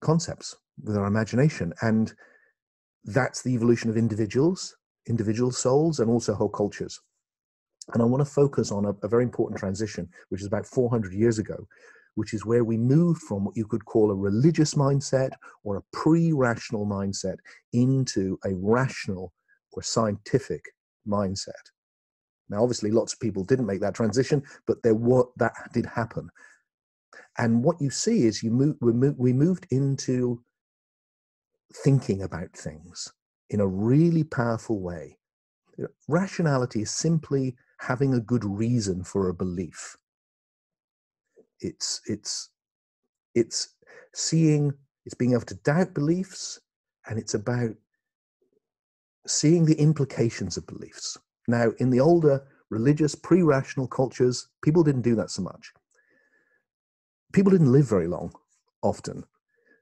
concepts, 0.00 0.54
with 0.82 0.96
our 0.96 1.06
imagination. 1.06 1.72
And 1.82 2.14
that's 3.08 3.42
the 3.42 3.54
evolution 3.54 3.88
of 3.88 3.96
individuals, 3.96 4.76
individual 5.08 5.50
souls, 5.50 6.00
and 6.00 6.10
also 6.10 6.34
whole 6.34 6.48
cultures. 6.48 7.00
And 7.94 8.02
I 8.02 8.06
want 8.06 8.20
to 8.20 8.30
focus 8.30 8.70
on 8.70 8.84
a, 8.84 8.90
a 9.02 9.08
very 9.08 9.24
important 9.24 9.58
transition, 9.58 10.08
which 10.28 10.42
is 10.42 10.46
about 10.46 10.66
400 10.66 11.14
years 11.14 11.38
ago, 11.38 11.66
which 12.16 12.34
is 12.34 12.44
where 12.44 12.64
we 12.64 12.76
moved 12.76 13.22
from 13.22 13.46
what 13.46 13.56
you 13.56 13.66
could 13.66 13.84
call 13.86 14.10
a 14.10 14.14
religious 14.14 14.74
mindset 14.74 15.30
or 15.64 15.76
a 15.78 15.82
pre 15.92 16.32
rational 16.32 16.84
mindset 16.84 17.36
into 17.72 18.38
a 18.44 18.54
rational 18.56 19.32
or 19.72 19.82
scientific 19.82 20.62
mindset. 21.08 21.52
Now, 22.50 22.62
obviously, 22.62 22.90
lots 22.90 23.14
of 23.14 23.20
people 23.20 23.42
didn't 23.42 23.66
make 23.66 23.80
that 23.80 23.94
transition, 23.94 24.42
but 24.66 24.82
there 24.82 24.94
what 24.94 25.28
that 25.38 25.54
did 25.72 25.86
happen. 25.86 26.28
And 27.38 27.62
what 27.62 27.80
you 27.80 27.88
see 27.88 28.26
is 28.26 28.42
you 28.42 28.50
move, 28.50 28.76
we 28.80 29.32
moved 29.32 29.66
into 29.70 30.42
thinking 31.74 32.22
about 32.22 32.52
things 32.52 33.12
in 33.50 33.60
a 33.60 33.66
really 33.66 34.24
powerful 34.24 34.80
way. 34.80 35.18
Rationality 36.08 36.82
is 36.82 36.90
simply 36.90 37.56
having 37.78 38.14
a 38.14 38.20
good 38.20 38.44
reason 38.44 39.04
for 39.04 39.28
a 39.28 39.34
belief. 39.34 39.96
It's 41.60 42.00
it's 42.06 42.50
it's 43.34 43.74
seeing 44.14 44.72
it's 45.04 45.14
being 45.14 45.32
able 45.32 45.42
to 45.42 45.54
doubt 45.54 45.94
beliefs 45.94 46.60
and 47.08 47.18
it's 47.18 47.34
about 47.34 47.70
seeing 49.26 49.64
the 49.64 49.78
implications 49.80 50.56
of 50.56 50.66
beliefs. 50.66 51.16
Now, 51.46 51.72
in 51.78 51.90
the 51.90 52.00
older 52.00 52.46
religious 52.70 53.14
pre-rational 53.14 53.86
cultures, 53.88 54.48
people 54.62 54.82
didn't 54.82 55.02
do 55.02 55.14
that 55.16 55.30
so 55.30 55.42
much. 55.42 55.72
People 57.32 57.52
didn't 57.52 57.72
live 57.72 57.88
very 57.88 58.08
long 58.08 58.32
often. 58.82 59.24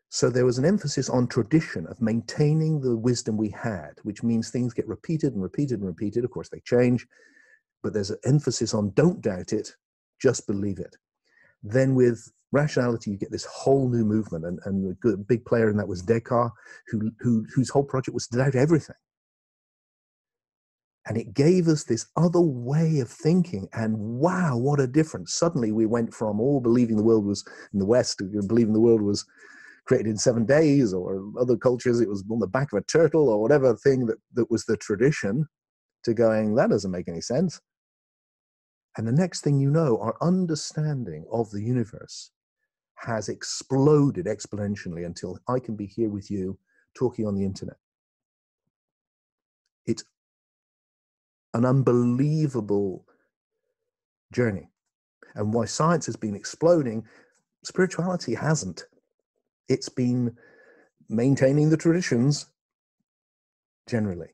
So 0.08 0.30
there 0.30 0.46
was 0.46 0.58
an 0.58 0.64
emphasis 0.64 1.08
on 1.08 1.26
tradition 1.26 1.86
of 1.88 2.00
maintaining 2.00 2.80
the 2.80 2.96
wisdom 2.96 3.36
we 3.36 3.50
had, 3.50 3.94
which 4.02 4.22
means 4.22 4.50
things 4.50 4.72
get 4.72 4.86
repeated 4.86 5.34
and 5.34 5.42
repeated 5.42 5.80
and 5.80 5.86
repeated. 5.86 6.24
Of 6.24 6.30
course, 6.30 6.48
they 6.48 6.60
change, 6.60 7.06
but 7.82 7.92
there's 7.92 8.10
an 8.10 8.18
emphasis 8.24 8.72
on 8.72 8.92
don't 8.94 9.20
doubt 9.20 9.52
it, 9.52 9.74
just 10.20 10.46
believe 10.46 10.78
it. 10.78 10.96
Then 11.62 11.94
with 11.94 12.32
rationality, 12.52 13.10
you 13.10 13.18
get 13.18 13.32
this 13.32 13.44
whole 13.44 13.88
new 13.88 14.04
movement, 14.04 14.44
and, 14.44 14.60
and 14.64 14.92
a 14.92 14.94
good, 14.94 15.26
big 15.26 15.44
player 15.44 15.68
in 15.68 15.76
that 15.76 15.88
was 15.88 16.02
Descartes, 16.02 16.52
who, 16.88 17.10
who, 17.20 17.44
whose 17.54 17.68
whole 17.68 17.84
project 17.84 18.14
was 18.14 18.28
to 18.28 18.38
doubt 18.38 18.54
everything. 18.54 18.96
And 21.08 21.16
it 21.16 21.34
gave 21.34 21.68
us 21.68 21.84
this 21.84 22.06
other 22.16 22.40
way 22.40 22.98
of 22.98 23.08
thinking. 23.08 23.68
And 23.72 23.96
wow, 23.96 24.56
what 24.56 24.80
a 24.80 24.88
difference. 24.88 25.34
Suddenly 25.34 25.70
we 25.70 25.86
went 25.86 26.12
from 26.12 26.40
all 26.40 26.60
believing 26.60 26.96
the 26.96 27.04
world 27.04 27.24
was 27.24 27.44
in 27.72 27.78
the 27.78 27.86
West, 27.86 28.20
believing 28.48 28.72
the 28.72 28.80
world 28.80 29.02
was 29.02 29.24
created 29.86 30.08
in 30.08 30.16
seven 30.16 30.44
days, 30.44 30.92
or 30.92 31.30
other 31.38 31.56
cultures, 31.56 32.00
it 32.00 32.08
was 32.08 32.24
on 32.30 32.40
the 32.40 32.46
back 32.46 32.72
of 32.72 32.78
a 32.78 32.82
turtle, 32.82 33.28
or 33.28 33.40
whatever 33.40 33.74
thing 33.76 34.06
that, 34.06 34.18
that 34.34 34.50
was 34.50 34.64
the 34.64 34.76
tradition, 34.76 35.46
to 36.04 36.14
going, 36.14 36.54
that 36.54 36.70
doesn't 36.70 36.90
make 36.90 37.08
any 37.08 37.20
sense. 37.20 37.60
And 38.96 39.06
the 39.06 39.12
next 39.12 39.42
thing 39.42 39.60
you 39.60 39.70
know, 39.70 39.98
our 39.98 40.16
understanding 40.22 41.24
of 41.30 41.50
the 41.50 41.62
universe 41.62 42.30
has 42.96 43.28
exploded 43.28 44.26
exponentially 44.26 45.04
until 45.04 45.38
I 45.48 45.58
can 45.58 45.76
be 45.76 45.86
here 45.86 46.08
with 46.08 46.30
you 46.30 46.58
talking 46.94 47.26
on 47.26 47.34
the 47.34 47.44
internet. 47.44 47.76
It's 49.86 50.04
an 51.52 51.64
unbelievable 51.64 53.04
journey. 54.32 54.70
And 55.34 55.52
why 55.52 55.66
science 55.66 56.06
has 56.06 56.16
been 56.16 56.34
exploding, 56.34 57.04
spirituality 57.64 58.34
hasn't 58.34 58.86
it's 59.68 59.88
been 59.88 60.36
maintaining 61.08 61.70
the 61.70 61.76
traditions 61.76 62.46
generally. 63.88 64.28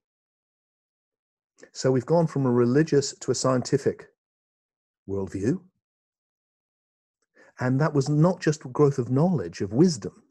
So 1.72 1.90
we've 1.90 2.06
gone 2.06 2.26
from 2.26 2.46
a 2.46 2.50
religious 2.50 3.16
to 3.18 3.30
a 3.30 3.34
scientific 3.34 4.08
worldview. 5.08 5.60
And 7.60 7.80
that 7.80 7.94
was 7.94 8.08
not 8.08 8.40
just 8.40 8.70
growth 8.72 8.98
of 8.98 9.10
knowledge, 9.10 9.60
of 9.60 9.72
wisdom. 9.72 10.22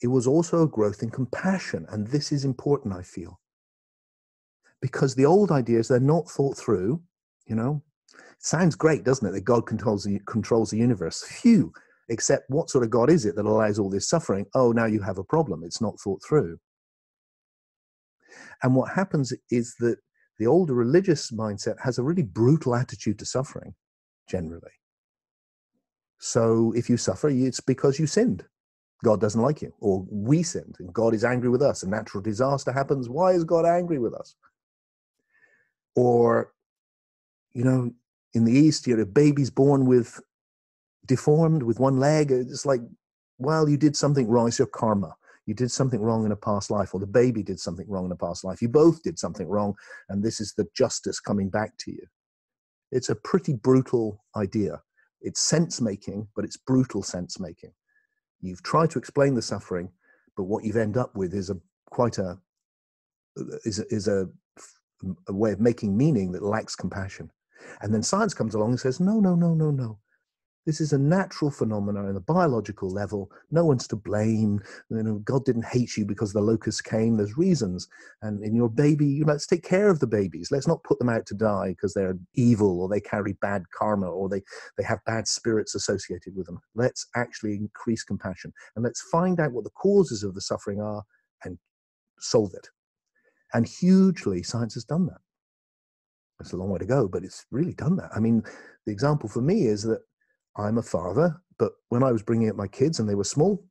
It 0.00 0.08
was 0.08 0.26
also 0.26 0.62
a 0.62 0.68
growth 0.68 1.02
in 1.02 1.10
compassion. 1.10 1.86
And 1.88 2.06
this 2.06 2.30
is 2.30 2.44
important, 2.44 2.94
I 2.94 3.02
feel. 3.02 3.40
Because 4.80 5.14
the 5.14 5.24
old 5.24 5.50
ideas, 5.50 5.88
they're 5.88 5.98
not 5.98 6.30
thought 6.30 6.56
through, 6.56 7.02
you 7.46 7.56
know. 7.56 7.82
Sounds 8.38 8.76
great, 8.76 9.02
doesn't 9.02 9.26
it, 9.26 9.32
that 9.32 9.40
God 9.40 9.66
controls 9.66 10.04
the, 10.04 10.20
controls 10.26 10.70
the 10.70 10.78
universe? 10.78 11.24
Phew, 11.24 11.72
Except, 12.08 12.48
what 12.48 12.70
sort 12.70 12.84
of 12.84 12.90
God 12.90 13.10
is 13.10 13.26
it 13.26 13.36
that 13.36 13.44
allows 13.44 13.78
all 13.78 13.90
this 13.90 14.08
suffering? 14.08 14.46
Oh, 14.54 14.72
now 14.72 14.86
you 14.86 15.02
have 15.02 15.18
a 15.18 15.24
problem. 15.24 15.62
It's 15.62 15.80
not 15.80 16.00
thought 16.00 16.22
through. 16.26 16.58
And 18.62 18.74
what 18.74 18.90
happens 18.90 19.32
is 19.50 19.74
that 19.80 19.98
the 20.38 20.46
older 20.46 20.74
religious 20.74 21.30
mindset 21.30 21.76
has 21.82 21.98
a 21.98 22.02
really 22.02 22.22
brutal 22.22 22.74
attitude 22.74 23.18
to 23.18 23.26
suffering, 23.26 23.74
generally. 24.28 24.70
So 26.18 26.72
if 26.76 26.88
you 26.88 26.96
suffer, 26.96 27.28
it's 27.28 27.60
because 27.60 27.98
you 27.98 28.06
sinned. 28.06 28.44
God 29.04 29.20
doesn't 29.20 29.40
like 29.40 29.62
you, 29.62 29.72
or 29.80 30.04
we 30.10 30.42
sinned, 30.42 30.76
and 30.80 30.92
God 30.92 31.14
is 31.14 31.24
angry 31.24 31.48
with 31.48 31.62
us. 31.62 31.82
A 31.82 31.88
natural 31.88 32.22
disaster 32.22 32.72
happens. 32.72 33.08
Why 33.08 33.32
is 33.32 33.44
God 33.44 33.64
angry 33.64 33.98
with 33.98 34.14
us? 34.14 34.34
Or, 35.94 36.52
you 37.52 37.64
know, 37.64 37.92
in 38.34 38.44
the 38.44 38.52
East, 38.52 38.86
you 38.86 38.96
know, 38.96 39.04
babies 39.04 39.50
born 39.50 39.86
with 39.86 40.20
deformed 41.08 41.64
with 41.64 41.80
one 41.80 41.98
leg. 41.98 42.30
Uh, 42.30 42.36
it's 42.36 42.64
like, 42.64 42.80
well, 43.38 43.68
you 43.68 43.76
did 43.76 43.96
something 43.96 44.28
wrong. 44.28 44.46
It's 44.46 44.58
your 44.58 44.68
karma. 44.68 45.16
You 45.46 45.54
did 45.54 45.72
something 45.72 46.00
wrong 46.00 46.26
in 46.26 46.32
a 46.32 46.36
past 46.36 46.70
life, 46.70 46.94
or 46.94 47.00
the 47.00 47.06
baby 47.06 47.42
did 47.42 47.58
something 47.58 47.88
wrong 47.88 48.04
in 48.04 48.12
a 48.12 48.16
past 48.16 48.44
life. 48.44 48.60
You 48.60 48.68
both 48.68 49.02
did 49.02 49.18
something 49.18 49.48
wrong, 49.48 49.74
and 50.10 50.22
this 50.22 50.40
is 50.40 50.52
the 50.52 50.68
justice 50.76 51.18
coming 51.18 51.48
back 51.48 51.72
to 51.78 51.90
you. 51.90 52.06
It's 52.92 53.08
a 53.08 53.14
pretty 53.14 53.54
brutal 53.54 54.22
idea. 54.36 54.82
It's 55.22 55.40
sense 55.40 55.80
making, 55.80 56.28
but 56.36 56.44
it's 56.44 56.58
brutal 56.58 57.02
sense 57.02 57.40
making. 57.40 57.72
You've 58.40 58.62
tried 58.62 58.90
to 58.90 58.98
explain 58.98 59.34
the 59.34 59.42
suffering, 59.42 59.88
but 60.36 60.44
what 60.44 60.64
you've 60.64 60.76
end 60.76 60.96
up 60.96 61.16
with 61.16 61.34
is 61.34 61.50
a 61.50 61.56
quite 61.86 62.18
a 62.18 62.38
is 63.64 63.78
a, 63.78 63.86
is 63.88 64.08
a, 64.08 64.28
a 65.28 65.32
way 65.32 65.52
of 65.52 65.60
making 65.60 65.96
meaning 65.96 66.32
that 66.32 66.42
lacks 66.42 66.76
compassion. 66.76 67.30
And 67.80 67.92
then 67.92 68.02
science 68.02 68.34
comes 68.34 68.54
along 68.54 68.70
and 68.70 68.80
says, 68.80 69.00
no, 69.00 69.20
no, 69.20 69.34
no, 69.34 69.54
no, 69.54 69.70
no. 69.70 69.98
This 70.68 70.82
is 70.82 70.92
a 70.92 70.98
natural 70.98 71.50
phenomenon 71.50 72.10
on 72.10 72.16
a 72.16 72.20
biological 72.20 72.90
level. 72.90 73.30
No 73.50 73.64
one's 73.64 73.88
to 73.88 73.96
blame. 73.96 74.60
You 74.90 75.02
know, 75.02 75.14
God 75.20 75.46
didn't 75.46 75.64
hate 75.64 75.96
you 75.96 76.04
because 76.04 76.34
the 76.34 76.42
locusts 76.42 76.82
came. 76.82 77.16
There's 77.16 77.38
reasons. 77.38 77.88
And 78.20 78.44
in 78.44 78.54
your 78.54 78.68
baby, 78.68 79.06
you 79.06 79.24
know, 79.24 79.32
let's 79.32 79.46
take 79.46 79.64
care 79.64 79.88
of 79.88 80.00
the 80.00 80.06
babies. 80.06 80.50
Let's 80.50 80.68
not 80.68 80.84
put 80.84 80.98
them 80.98 81.08
out 81.08 81.24
to 81.28 81.34
die 81.34 81.68
because 81.68 81.94
they're 81.94 82.18
evil 82.34 82.82
or 82.82 82.88
they 82.90 83.00
carry 83.00 83.32
bad 83.40 83.62
karma 83.70 84.10
or 84.10 84.28
they, 84.28 84.42
they 84.76 84.84
have 84.84 84.98
bad 85.06 85.26
spirits 85.26 85.74
associated 85.74 86.36
with 86.36 86.44
them. 86.44 86.60
Let's 86.74 87.06
actually 87.16 87.54
increase 87.54 88.04
compassion 88.04 88.52
and 88.76 88.84
let's 88.84 89.00
find 89.10 89.40
out 89.40 89.52
what 89.52 89.64
the 89.64 89.70
causes 89.70 90.22
of 90.22 90.34
the 90.34 90.42
suffering 90.42 90.82
are 90.82 91.02
and 91.44 91.56
solve 92.18 92.52
it. 92.52 92.68
And 93.54 93.66
hugely, 93.66 94.42
science 94.42 94.74
has 94.74 94.84
done 94.84 95.06
that. 95.06 95.22
It's 96.40 96.52
a 96.52 96.58
long 96.58 96.68
way 96.68 96.78
to 96.78 96.84
go, 96.84 97.08
but 97.08 97.24
it's 97.24 97.46
really 97.50 97.72
done 97.72 97.96
that. 97.96 98.10
I 98.14 98.20
mean, 98.20 98.42
the 98.84 98.92
example 98.92 99.30
for 99.30 99.40
me 99.40 99.66
is 99.66 99.82
that 99.84 100.02
I'm 100.58 100.78
a 100.78 100.82
father, 100.82 101.40
but 101.58 101.72
when 101.88 102.02
I 102.02 102.12
was 102.12 102.22
bringing 102.22 102.50
up 102.50 102.56
my 102.56 102.66
kids 102.66 102.98
and 102.98 103.08
they 103.08 103.14
were 103.14 103.24
small, 103.24 103.64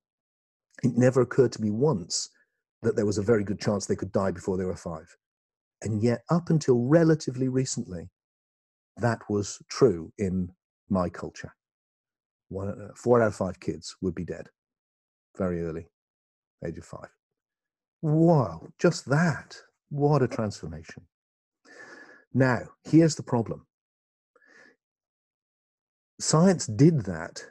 it 0.83 0.93
never 0.95 1.21
occurred 1.21 1.51
to 1.53 1.61
me 1.61 1.69
once 1.69 2.29
that 2.81 2.95
there 2.95 3.05
was 3.05 3.17
a 3.17 3.23
very 3.23 3.43
good 3.43 3.59
chance 3.59 3.85
they 3.85 3.95
could 3.95 4.11
die 4.11 4.31
before 4.31 4.57
they 4.57 4.65
were 4.65 4.75
five. 4.75 5.15
And 5.81 6.01
yet, 6.01 6.21
up 6.29 6.49
until 6.49 6.79
relatively 6.87 7.49
recently, 7.49 8.09
that 8.97 9.19
was 9.29 9.61
true 9.69 10.11
in 10.17 10.49
my 10.89 11.09
culture. 11.09 11.53
One, 12.49 12.69
uh, 12.69 12.93
four 12.95 13.21
out 13.21 13.27
of 13.27 13.35
five 13.35 13.59
kids 13.59 13.95
would 14.01 14.15
be 14.15 14.25
dead 14.25 14.47
very 15.37 15.61
early, 15.61 15.87
age 16.65 16.77
of 16.77 16.85
five. 16.85 17.09
Wow, 18.01 18.67
just 18.79 19.05
that. 19.09 19.55
What 19.89 20.21
a 20.21 20.27
transformation. 20.27 21.03
Now, 22.33 22.59
here's 22.83 23.15
the 23.15 23.23
problem 23.23 23.65
science 26.19 26.65
did 26.65 27.05
that 27.05 27.43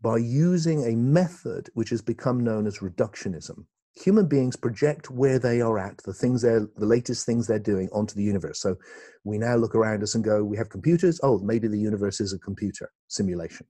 by 0.00 0.16
using 0.16 0.84
a 0.84 0.96
method 0.96 1.68
which 1.74 1.90
has 1.90 2.02
become 2.02 2.42
known 2.42 2.66
as 2.66 2.78
reductionism. 2.78 3.64
Human 4.04 4.26
beings 4.26 4.54
project 4.54 5.10
where 5.10 5.40
they 5.40 5.60
are 5.60 5.76
at, 5.78 5.98
the 6.04 6.12
things 6.12 6.42
they're, 6.42 6.68
the 6.76 6.86
latest 6.86 7.26
things 7.26 7.46
they're 7.46 7.58
doing 7.58 7.88
onto 7.92 8.14
the 8.14 8.22
universe. 8.22 8.60
So 8.60 8.76
we 9.24 9.38
now 9.38 9.56
look 9.56 9.74
around 9.74 10.04
us 10.04 10.14
and 10.14 10.22
go, 10.22 10.44
we 10.44 10.56
have 10.56 10.68
computers. 10.68 11.18
Oh, 11.22 11.38
maybe 11.38 11.66
the 11.66 11.78
universe 11.78 12.20
is 12.20 12.32
a 12.32 12.38
computer 12.38 12.92
simulation 13.08 13.66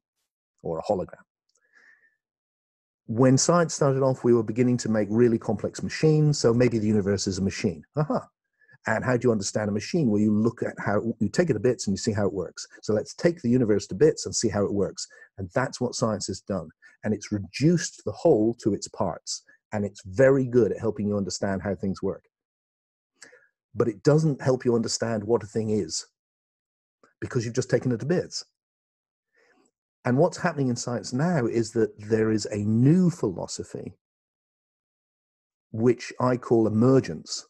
or 0.62 0.78
a 0.78 0.82
hologram. 0.82 1.24
When 3.06 3.38
science 3.38 3.72
started 3.72 4.02
off, 4.02 4.22
we 4.22 4.34
were 4.34 4.42
beginning 4.42 4.76
to 4.78 4.90
make 4.90 5.08
really 5.10 5.38
complex 5.38 5.82
machines. 5.82 6.38
So 6.38 6.52
maybe 6.52 6.78
the 6.78 6.86
universe 6.86 7.26
is 7.26 7.38
a 7.38 7.42
machine. 7.42 7.82
Aha, 7.96 8.28
and 8.96 9.04
how 9.04 9.18
do 9.18 9.28
you 9.28 9.32
understand 9.32 9.68
a 9.68 9.72
machine? 9.72 10.08
Well, 10.08 10.20
you 10.20 10.32
look 10.32 10.62
at 10.62 10.72
how 10.78 11.12
you 11.20 11.28
take 11.28 11.50
it 11.50 11.52
to 11.52 11.60
bits 11.60 11.86
and 11.86 11.92
you 11.92 11.98
see 11.98 12.12
how 12.12 12.26
it 12.26 12.32
works. 12.32 12.66
So 12.80 12.94
let's 12.94 13.12
take 13.12 13.42
the 13.42 13.50
universe 13.50 13.86
to 13.88 13.94
bits 13.94 14.24
and 14.24 14.34
see 14.34 14.48
how 14.48 14.64
it 14.64 14.72
works. 14.72 15.06
And 15.36 15.50
that's 15.54 15.78
what 15.78 15.94
science 15.94 16.26
has 16.28 16.40
done. 16.40 16.70
And 17.04 17.12
it's 17.12 17.30
reduced 17.30 18.02
the 18.06 18.12
whole 18.12 18.54
to 18.62 18.72
its 18.72 18.88
parts. 18.88 19.42
And 19.72 19.84
it's 19.84 20.00
very 20.06 20.46
good 20.46 20.72
at 20.72 20.80
helping 20.80 21.06
you 21.06 21.18
understand 21.18 21.60
how 21.60 21.74
things 21.74 22.02
work. 22.02 22.24
But 23.74 23.88
it 23.88 24.02
doesn't 24.02 24.40
help 24.40 24.64
you 24.64 24.74
understand 24.74 25.22
what 25.22 25.42
a 25.42 25.46
thing 25.46 25.68
is 25.68 26.06
because 27.20 27.44
you've 27.44 27.54
just 27.54 27.70
taken 27.70 27.92
it 27.92 28.00
to 28.00 28.06
bits. 28.06 28.42
And 30.06 30.16
what's 30.16 30.38
happening 30.38 30.68
in 30.68 30.76
science 30.76 31.12
now 31.12 31.44
is 31.44 31.72
that 31.72 31.92
there 31.98 32.30
is 32.30 32.46
a 32.46 32.64
new 32.64 33.10
philosophy, 33.10 33.92
which 35.72 36.10
I 36.18 36.38
call 36.38 36.66
emergence, 36.66 37.46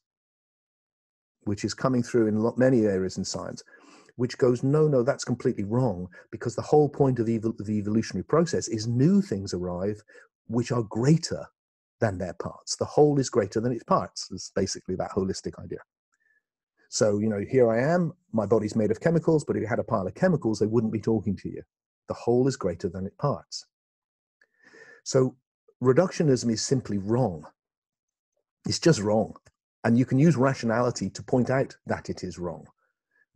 which 1.48 1.64
is 1.64 1.74
coming 1.74 2.02
through 2.02 2.26
in 2.26 2.52
many 2.56 2.84
areas 2.84 3.16
in 3.16 3.24
science, 3.24 3.62
which 4.16 4.36
goes, 4.36 4.62
no, 4.62 4.86
no, 4.86 5.02
that's 5.02 5.24
completely 5.24 5.64
wrong, 5.64 6.06
because 6.30 6.54
the 6.54 6.62
whole 6.62 6.88
point 6.88 7.18
of 7.18 7.26
the 7.26 7.40
evolutionary 7.78 8.24
process 8.24 8.68
is 8.68 8.86
new 8.86 9.22
things 9.22 9.54
arrive 9.54 10.02
which 10.48 10.72
are 10.72 10.82
greater 10.82 11.46
than 12.00 12.18
their 12.18 12.34
parts. 12.34 12.76
The 12.76 12.84
whole 12.84 13.18
is 13.18 13.30
greater 13.30 13.60
than 13.60 13.72
its 13.72 13.84
parts, 13.84 14.30
is 14.30 14.52
basically 14.54 14.94
that 14.96 15.10
holistic 15.10 15.58
idea. 15.62 15.78
So, 16.90 17.18
you 17.18 17.28
know, 17.28 17.42
here 17.50 17.70
I 17.70 17.80
am, 17.80 18.12
my 18.32 18.46
body's 18.46 18.76
made 18.76 18.90
of 18.90 19.00
chemicals, 19.00 19.44
but 19.44 19.56
if 19.56 19.62
you 19.62 19.68
had 19.68 19.78
a 19.78 19.84
pile 19.84 20.06
of 20.06 20.14
chemicals, 20.14 20.58
they 20.58 20.66
wouldn't 20.66 20.92
be 20.92 21.00
talking 21.00 21.36
to 21.36 21.48
you. 21.48 21.62
The 22.08 22.14
whole 22.14 22.46
is 22.48 22.56
greater 22.56 22.88
than 22.88 23.06
its 23.06 23.16
parts. 23.16 23.66
So, 25.04 25.36
reductionism 25.82 26.50
is 26.50 26.62
simply 26.62 26.98
wrong. 26.98 27.44
It's 28.66 28.78
just 28.78 29.00
wrong. 29.00 29.34
And 29.84 29.98
you 29.98 30.04
can 30.04 30.18
use 30.18 30.36
rationality 30.36 31.08
to 31.10 31.22
point 31.22 31.50
out 31.50 31.76
that 31.86 32.10
it 32.10 32.24
is 32.24 32.38
wrong. 32.38 32.66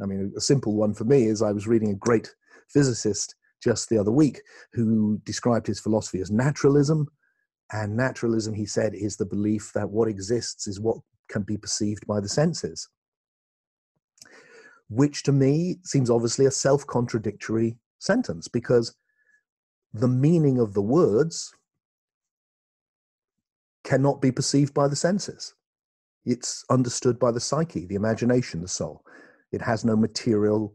I 0.03 0.07
mean, 0.07 0.33
a 0.37 0.41
simple 0.41 0.75
one 0.75 0.95
for 0.95 1.05
me 1.05 1.25
is 1.25 1.43
I 1.43 1.53
was 1.53 1.69
reading 1.69 1.91
a 1.91 1.97
great 1.97 2.35
physicist 2.69 3.35
just 3.63 3.89
the 3.89 3.99
other 3.99 4.11
week 4.11 4.43
who 4.73 5.21
described 5.25 5.67
his 5.67 5.79
philosophy 5.79 6.21
as 6.21 6.31
naturalism. 6.31 7.07
And 7.73 7.97
naturalism, 7.97 8.55
he 8.55 8.67
said, 8.67 8.95
is 8.95 9.17
the 9.17 9.25
belief 9.25 9.71
that 9.75 9.91
what 9.91 10.09
exists 10.09 10.67
is 10.67 10.81
what 10.81 10.99
can 11.31 11.43
be 11.43 11.57
perceived 11.57 12.07
by 12.07 12.21
the 12.21 12.29
senses, 12.29 12.89
which 14.91 15.23
to 15.23 15.33
me 15.33 15.77
seems 15.85 16.11
obviously 16.11 16.45
a 16.45 16.51
self 16.51 16.87
contradictory 16.87 17.79
sentence 17.99 18.49
because 18.49 18.95
the 19.95 20.09
meaning 20.09 20.59
of 20.59 20.75
the 20.75 20.83
words 20.83 21.55
cannot 23.85 24.21
be 24.21 24.31
perceived 24.31 24.75
by 24.75 24.89
the 24.89 24.97
senses. 24.97 25.55
It's 26.25 26.65
understood 26.71 27.19
by 27.19 27.33
the 27.33 27.41
psyche, 27.41 27.87
the 27.87 27.97
imagination, 27.97 28.61
the 28.61 28.69
soul. 28.69 29.05
It 29.51 29.61
has 29.63 29.85
no 29.85 29.97
material 29.97 30.75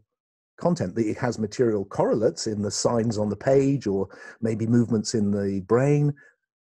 content. 0.58 0.98
It 0.98 1.16
has 1.18 1.38
material 1.38 1.84
correlates 1.84 2.46
in 2.46 2.62
the 2.62 2.70
signs 2.70 3.16
on 3.16 3.28
the 3.28 3.36
page 3.36 3.86
or 3.86 4.08
maybe 4.40 4.66
movements 4.66 5.14
in 5.14 5.30
the 5.30 5.60
brain, 5.66 6.12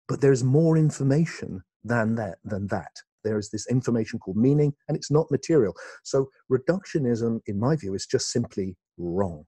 but 0.08 0.21
there's 0.21 0.43
more 0.43 0.78
information 0.78 1.62
than 1.84 2.15
that. 2.15 2.38
Than 2.45 2.67
that. 2.67 2.91
There 3.23 3.38
is 3.38 3.50
this 3.50 3.67
information 3.67 4.19
called 4.19 4.38
meaning, 4.38 4.73
and 4.88 4.95
it's 4.95 5.12
not 5.12 5.30
material. 5.32 5.73
So 6.04 6.30
reductionism, 6.50 7.41
in 7.47 7.60
my 7.60 7.76
view, 7.76 7.93
is 7.93 8.06
just 8.06 8.32
simply 8.32 8.78
wrong. 8.97 9.43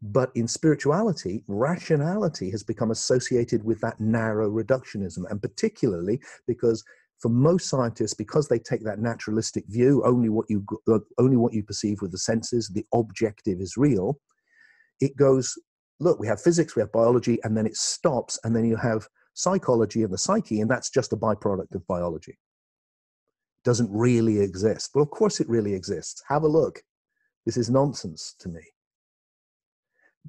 But 0.00 0.30
in 0.34 0.46
spirituality, 0.46 1.44
rationality 1.48 2.50
has 2.52 2.62
become 2.62 2.92
associated 2.92 3.64
with 3.64 3.80
that 3.80 4.00
narrow 4.00 4.48
reductionism, 4.50 5.28
and 5.30 5.42
particularly 5.42 6.20
because 6.46 6.84
for 7.20 7.28
most 7.28 7.68
scientists, 7.68 8.14
because 8.14 8.48
they 8.48 8.58
take 8.58 8.84
that 8.84 9.00
naturalistic 9.00 9.64
view, 9.68 10.02
only 10.04 10.28
what 10.28 10.46
you 10.48 10.64
only 11.18 11.36
what 11.36 11.52
you 11.52 11.62
perceive 11.62 12.00
with 12.00 12.12
the 12.12 12.18
senses, 12.18 12.68
the 12.68 12.86
objective 12.94 13.60
is 13.60 13.76
real. 13.76 14.20
It 15.00 15.16
goes, 15.16 15.54
look, 16.00 16.18
we 16.20 16.26
have 16.26 16.40
physics, 16.40 16.76
we 16.76 16.80
have 16.80 16.92
biology, 16.92 17.38
and 17.44 17.56
then 17.56 17.66
it 17.66 17.76
stops, 17.76 18.38
and 18.44 18.54
then 18.54 18.64
you 18.64 18.76
have 18.76 19.08
psychology 19.34 20.02
and 20.02 20.12
the 20.12 20.18
psyche, 20.18 20.60
and 20.60 20.70
that's 20.70 20.90
just 20.90 21.12
a 21.12 21.16
byproduct 21.16 21.74
of 21.74 21.86
biology. 21.86 22.38
Doesn't 23.64 23.90
really 23.92 24.40
exist. 24.40 24.90
Well, 24.94 25.02
of 25.02 25.10
course 25.10 25.40
it 25.40 25.48
really 25.48 25.74
exists. 25.74 26.22
Have 26.28 26.42
a 26.42 26.48
look. 26.48 26.82
This 27.44 27.56
is 27.56 27.70
nonsense 27.70 28.34
to 28.40 28.48
me. 28.48 28.60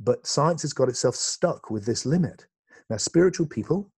But 0.02 0.25
science 0.25 0.62
has 0.62 0.73
got 0.73 0.89
itself 0.89 1.15
stuck 1.15 1.69
with 1.69 1.86
this 1.86 2.06
limit. 2.06 2.47
Now, 2.89 2.97
spiritual 2.97 3.47
people 3.47 3.91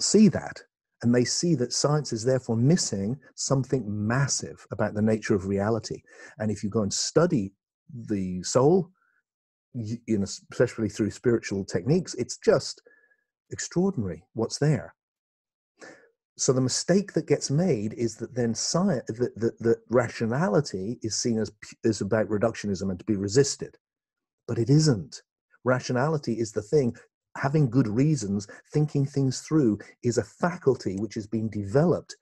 see 0.00 0.28
that 0.28 0.62
and 1.02 1.14
they 1.14 1.24
see 1.24 1.54
that 1.54 1.72
science 1.72 2.12
is 2.12 2.24
therefore 2.24 2.56
missing 2.56 3.18
something 3.34 3.84
massive 3.86 4.66
about 4.70 4.94
the 4.94 5.02
nature 5.02 5.34
of 5.34 5.46
reality. 5.46 6.02
And 6.38 6.50
if 6.50 6.62
you 6.62 6.70
go 6.70 6.82
and 6.82 6.92
study 6.92 7.52
the 8.08 8.42
soul, 8.42 8.90
you 9.74 10.18
know, 10.18 10.24
especially 10.24 10.88
through 10.88 11.10
spiritual 11.10 11.64
techniques, 11.64 12.14
it's 12.14 12.36
just 12.36 12.82
extraordinary 13.50 14.22
what's 14.34 14.58
there. 14.58 14.94
So 16.36 16.52
the 16.52 16.60
mistake 16.60 17.12
that 17.14 17.26
gets 17.26 17.50
made 17.50 17.92
is 17.94 18.16
that 18.16 18.34
then 18.34 18.54
science, 18.54 19.04
that, 19.08 19.32
that, 19.36 19.58
that 19.58 19.78
rationality 19.90 20.98
is 21.02 21.14
seen 21.14 21.38
as 21.38 21.52
is 21.84 22.00
about 22.00 22.28
reductionism 22.28 22.90
and 22.90 22.98
to 22.98 23.04
be 23.04 23.16
resisted, 23.16 23.76
but 24.48 24.58
it 24.58 24.70
isn't. 24.70 25.22
Rationality 25.64 26.34
is 26.40 26.52
the 26.52 26.62
thing 26.62 26.96
having 27.36 27.70
good 27.70 27.88
reasons, 27.88 28.46
thinking 28.72 29.06
things 29.06 29.40
through 29.40 29.78
is 30.02 30.18
a 30.18 30.24
faculty 30.24 30.96
which 30.96 31.14
has 31.14 31.26
been 31.26 31.48
developed 31.48 32.16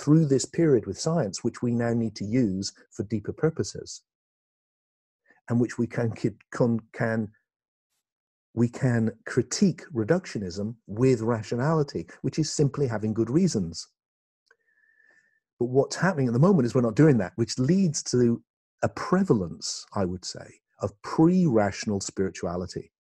through 0.00 0.26
this 0.26 0.44
period 0.44 0.86
with 0.86 0.98
science, 0.98 1.44
which 1.44 1.62
we 1.62 1.72
now 1.72 1.92
need 1.92 2.14
to 2.16 2.24
use 2.24 2.72
for 2.90 3.04
deeper 3.04 3.32
purposes, 3.32 4.02
and 5.48 5.60
which 5.60 5.78
we 5.78 5.86
can 5.86 6.12
can, 6.52 6.80
can 6.92 7.28
we 8.54 8.68
can 8.68 9.10
critique 9.26 9.82
reductionism 9.92 10.76
with 10.86 11.20
rationality, 11.20 12.06
which 12.22 12.38
is 12.38 12.52
simply 12.52 12.86
having 12.86 13.12
good 13.12 13.30
reasons. 13.30 13.88
But 15.58 15.66
what's 15.66 15.96
happening 15.96 16.28
at 16.28 16.32
the 16.32 16.38
moment 16.38 16.66
is 16.66 16.74
we're 16.74 16.80
not 16.80 16.96
doing 16.96 17.18
that, 17.18 17.32
which 17.36 17.58
leads 17.58 18.02
to 18.04 18.42
a 18.82 18.88
prevalence, 18.88 19.84
I 19.94 20.04
would 20.04 20.24
say, 20.24 20.46
of 20.80 20.90
pre 21.02 21.46
rational 21.46 22.00
spirituality 22.00 22.92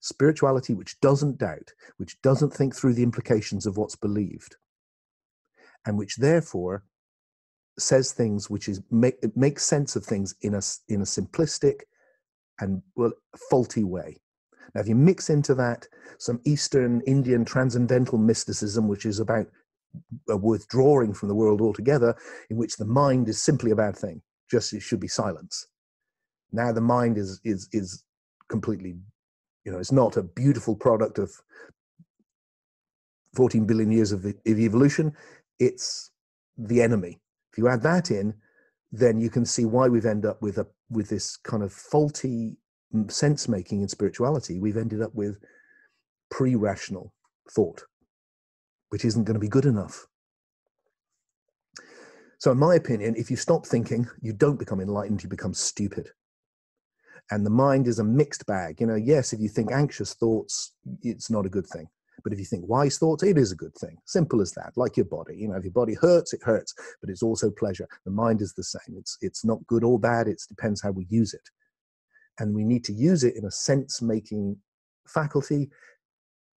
spirituality 0.00 0.74
which 0.74 1.00
doesn't 1.00 1.38
doubt, 1.38 1.72
which 1.96 2.20
doesn't 2.22 2.52
think 2.52 2.74
through 2.74 2.94
the 2.94 3.02
implications 3.02 3.66
of 3.66 3.76
what's 3.76 3.96
believed, 3.96 4.56
and 5.84 5.98
which 5.98 6.16
therefore 6.16 6.84
says 7.78 8.12
things 8.12 8.48
which 8.48 8.68
is 8.68 8.80
make 8.90 9.16
makes 9.36 9.64
sense 9.64 9.96
of 9.96 10.04
things 10.04 10.34
in 10.40 10.54
a 10.54 10.62
in 10.88 11.00
a 11.00 11.04
simplistic 11.04 11.82
and 12.60 12.82
well 12.94 13.12
faulty 13.50 13.84
way. 13.84 14.16
Now, 14.74 14.80
if 14.80 14.88
you 14.88 14.94
mix 14.94 15.30
into 15.30 15.54
that 15.54 15.86
some 16.18 16.40
Eastern 16.44 17.00
Indian 17.02 17.44
transcendental 17.44 18.18
mysticism, 18.18 18.88
which 18.88 19.06
is 19.06 19.20
about 19.20 19.46
withdrawing 20.28 21.14
from 21.14 21.28
the 21.28 21.34
world 21.34 21.60
altogether, 21.60 22.14
in 22.50 22.56
which 22.56 22.76
the 22.76 22.84
mind 22.84 23.28
is 23.28 23.42
simply 23.42 23.70
a 23.70 23.76
bad 23.76 23.96
thing, 23.96 24.22
just 24.50 24.72
it 24.72 24.82
should 24.82 25.00
be 25.00 25.08
silence. 25.08 25.66
Now 26.52 26.72
the 26.72 26.80
mind 26.80 27.18
is 27.18 27.40
is 27.44 27.68
is 27.72 28.04
completely 28.48 28.96
you 29.66 29.72
know, 29.72 29.78
it's 29.78 29.92
not 29.92 30.16
a 30.16 30.22
beautiful 30.22 30.76
product 30.76 31.18
of 31.18 31.32
14 33.34 33.66
billion 33.66 33.90
years 33.90 34.12
of, 34.12 34.24
of 34.24 34.36
evolution. 34.46 35.12
It's 35.58 36.12
the 36.56 36.80
enemy. 36.80 37.20
If 37.52 37.58
you 37.58 37.68
add 37.68 37.82
that 37.82 38.12
in, 38.12 38.32
then 38.92 39.20
you 39.20 39.28
can 39.28 39.44
see 39.44 39.64
why 39.64 39.88
we've 39.88 40.06
ended 40.06 40.30
up 40.30 40.40
with 40.40 40.58
a 40.58 40.66
with 40.88 41.08
this 41.08 41.36
kind 41.36 41.64
of 41.64 41.72
faulty 41.72 42.56
mm, 42.94 43.10
sense 43.10 43.48
making 43.48 43.82
in 43.82 43.88
spirituality. 43.88 44.60
We've 44.60 44.76
ended 44.76 45.02
up 45.02 45.12
with 45.14 45.38
pre-rational 46.30 47.12
thought, 47.50 47.82
which 48.90 49.04
isn't 49.04 49.24
going 49.24 49.34
to 49.34 49.40
be 49.40 49.48
good 49.48 49.66
enough. 49.66 50.06
So, 52.38 52.52
in 52.52 52.58
my 52.58 52.76
opinion, 52.76 53.16
if 53.16 53.32
you 53.32 53.36
stop 53.36 53.66
thinking, 53.66 54.06
you 54.22 54.32
don't 54.32 54.60
become 54.60 54.80
enlightened, 54.80 55.24
you 55.24 55.28
become 55.28 55.54
stupid 55.54 56.10
and 57.30 57.44
the 57.44 57.50
mind 57.50 57.88
is 57.88 57.98
a 57.98 58.04
mixed 58.04 58.46
bag. 58.46 58.80
You 58.80 58.86
know 58.86 58.96
yes 58.96 59.32
if 59.32 59.40
you 59.40 59.48
think 59.48 59.72
anxious 59.72 60.14
thoughts 60.14 60.72
it's 61.02 61.30
not 61.30 61.46
a 61.46 61.50
good 61.50 61.66
thing. 61.66 61.88
But 62.24 62.32
if 62.32 62.38
you 62.38 62.44
think 62.44 62.66
wise 62.66 62.98
thoughts 62.98 63.22
it 63.22 63.38
is 63.38 63.52
a 63.52 63.56
good 63.56 63.74
thing. 63.74 63.98
Simple 64.04 64.40
as 64.40 64.52
that 64.52 64.72
like 64.76 64.96
your 64.96 65.06
body. 65.06 65.36
You 65.36 65.48
know 65.48 65.56
if 65.56 65.64
your 65.64 65.72
body 65.72 65.94
hurts 65.94 66.32
it 66.32 66.42
hurts 66.42 66.74
but 67.00 67.10
it's 67.10 67.22
also 67.22 67.50
pleasure. 67.50 67.88
The 68.04 68.10
mind 68.10 68.42
is 68.42 68.54
the 68.54 68.64
same. 68.64 68.96
It's 68.96 69.18
it's 69.20 69.44
not 69.44 69.66
good 69.66 69.84
or 69.84 69.98
bad. 69.98 70.28
It 70.28 70.42
depends 70.48 70.82
how 70.82 70.90
we 70.90 71.06
use 71.08 71.34
it. 71.34 71.48
And 72.38 72.54
we 72.54 72.64
need 72.64 72.84
to 72.84 72.92
use 72.92 73.24
it 73.24 73.36
in 73.36 73.46
a 73.46 73.50
sense 73.50 74.02
making 74.02 74.56
faculty. 75.06 75.70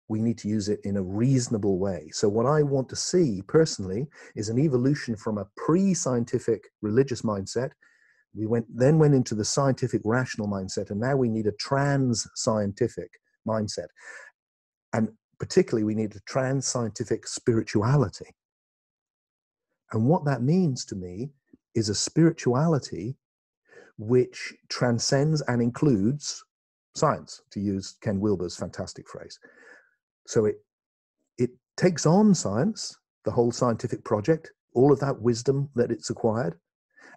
We 0.10 0.22
need 0.22 0.38
to 0.40 0.48
use 0.48 0.70
it 0.70 0.80
in 0.84 0.98
a 0.98 1.02
reasonable 1.02 1.80
way. 1.80 2.10
So, 2.14 2.30
what 2.30 2.46
I 2.46 2.64
want 2.64 2.88
to 2.90 2.96
see 2.96 3.42
personally 3.48 4.08
is 4.36 4.50
an 4.50 4.58
evolution 4.58 5.16
from 5.16 5.38
a 5.38 5.48
pre 5.58 5.94
scientific 5.94 6.64
religious 6.82 7.24
mindset 7.24 7.72
we 8.36 8.46
went 8.46 8.66
then 8.74 9.00
went 9.00 9.14
into 9.14 9.36
the 9.36 9.46
scientific 9.46 10.02
rational 10.04 10.48
mindset 10.48 10.92
and 10.92 11.00
now 11.00 11.16
we 11.16 11.30
need 11.30 11.48
a 11.48 11.52
trans 11.54 12.28
scientific 12.36 13.10
mindset. 13.48 13.88
And 14.94 15.10
particularly 15.40 15.84
we 15.84 15.96
need 15.96 16.16
a 16.16 16.20
trans 16.22 16.68
scientific 16.68 17.28
spirituality. 17.28 18.36
And 19.92 20.06
what 20.06 20.26
that 20.26 20.42
means 20.42 20.86
to 20.86 20.96
me 20.96 21.30
is 21.76 21.90
a 21.90 21.96
spirituality 21.96 23.16
which 23.98 24.54
transcends 24.70 25.42
and 25.48 25.62
includes 25.62 26.44
science 26.96 27.42
to 27.52 27.60
use 27.60 27.98
ken 28.02 28.20
wilber's 28.20 28.56
fantastic 28.56 29.08
phrase. 29.08 29.40
So 30.26 30.46
it 30.46 30.58
it 31.38 31.52
takes 31.76 32.06
on 32.06 32.34
science 32.34 32.98
the 33.26 33.32
whole 33.32 33.52
scientific 33.52 34.04
project 34.04 34.52
all 34.74 34.92
of 34.92 35.00
that 35.00 35.22
wisdom 35.22 35.70
that 35.76 35.92
it's 35.92 36.10
acquired 36.10 36.56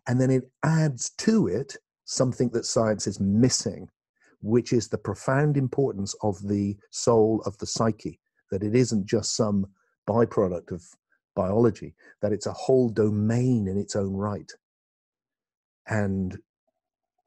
and 0.07 0.21
then 0.21 0.31
it 0.31 0.51
adds 0.63 1.11
to 1.19 1.47
it 1.47 1.77
something 2.05 2.49
that 2.51 2.67
science 2.67 3.07
is 3.07 3.21
missing, 3.21 3.89
which 4.41 4.73
is 4.73 4.89
the 4.89 4.99
profound 4.99 5.57
importance 5.57 6.15
of 6.23 6.49
the 6.49 6.77
soul 6.91 7.43
of 7.47 7.57
the 7.59 7.67
psyche, 7.67 8.19
that 8.51 8.63
it 8.63 8.75
isn't 8.75 9.07
just 9.07 9.37
some 9.37 9.67
byproduct 10.09 10.73
of 10.73 10.83
biology, 11.37 11.95
that 12.21 12.33
it's 12.33 12.47
a 12.47 12.53
whole 12.53 12.89
domain 12.89 13.69
in 13.69 13.79
its 13.79 13.95
own 13.95 14.13
right. 14.13 14.51
And 15.87 16.39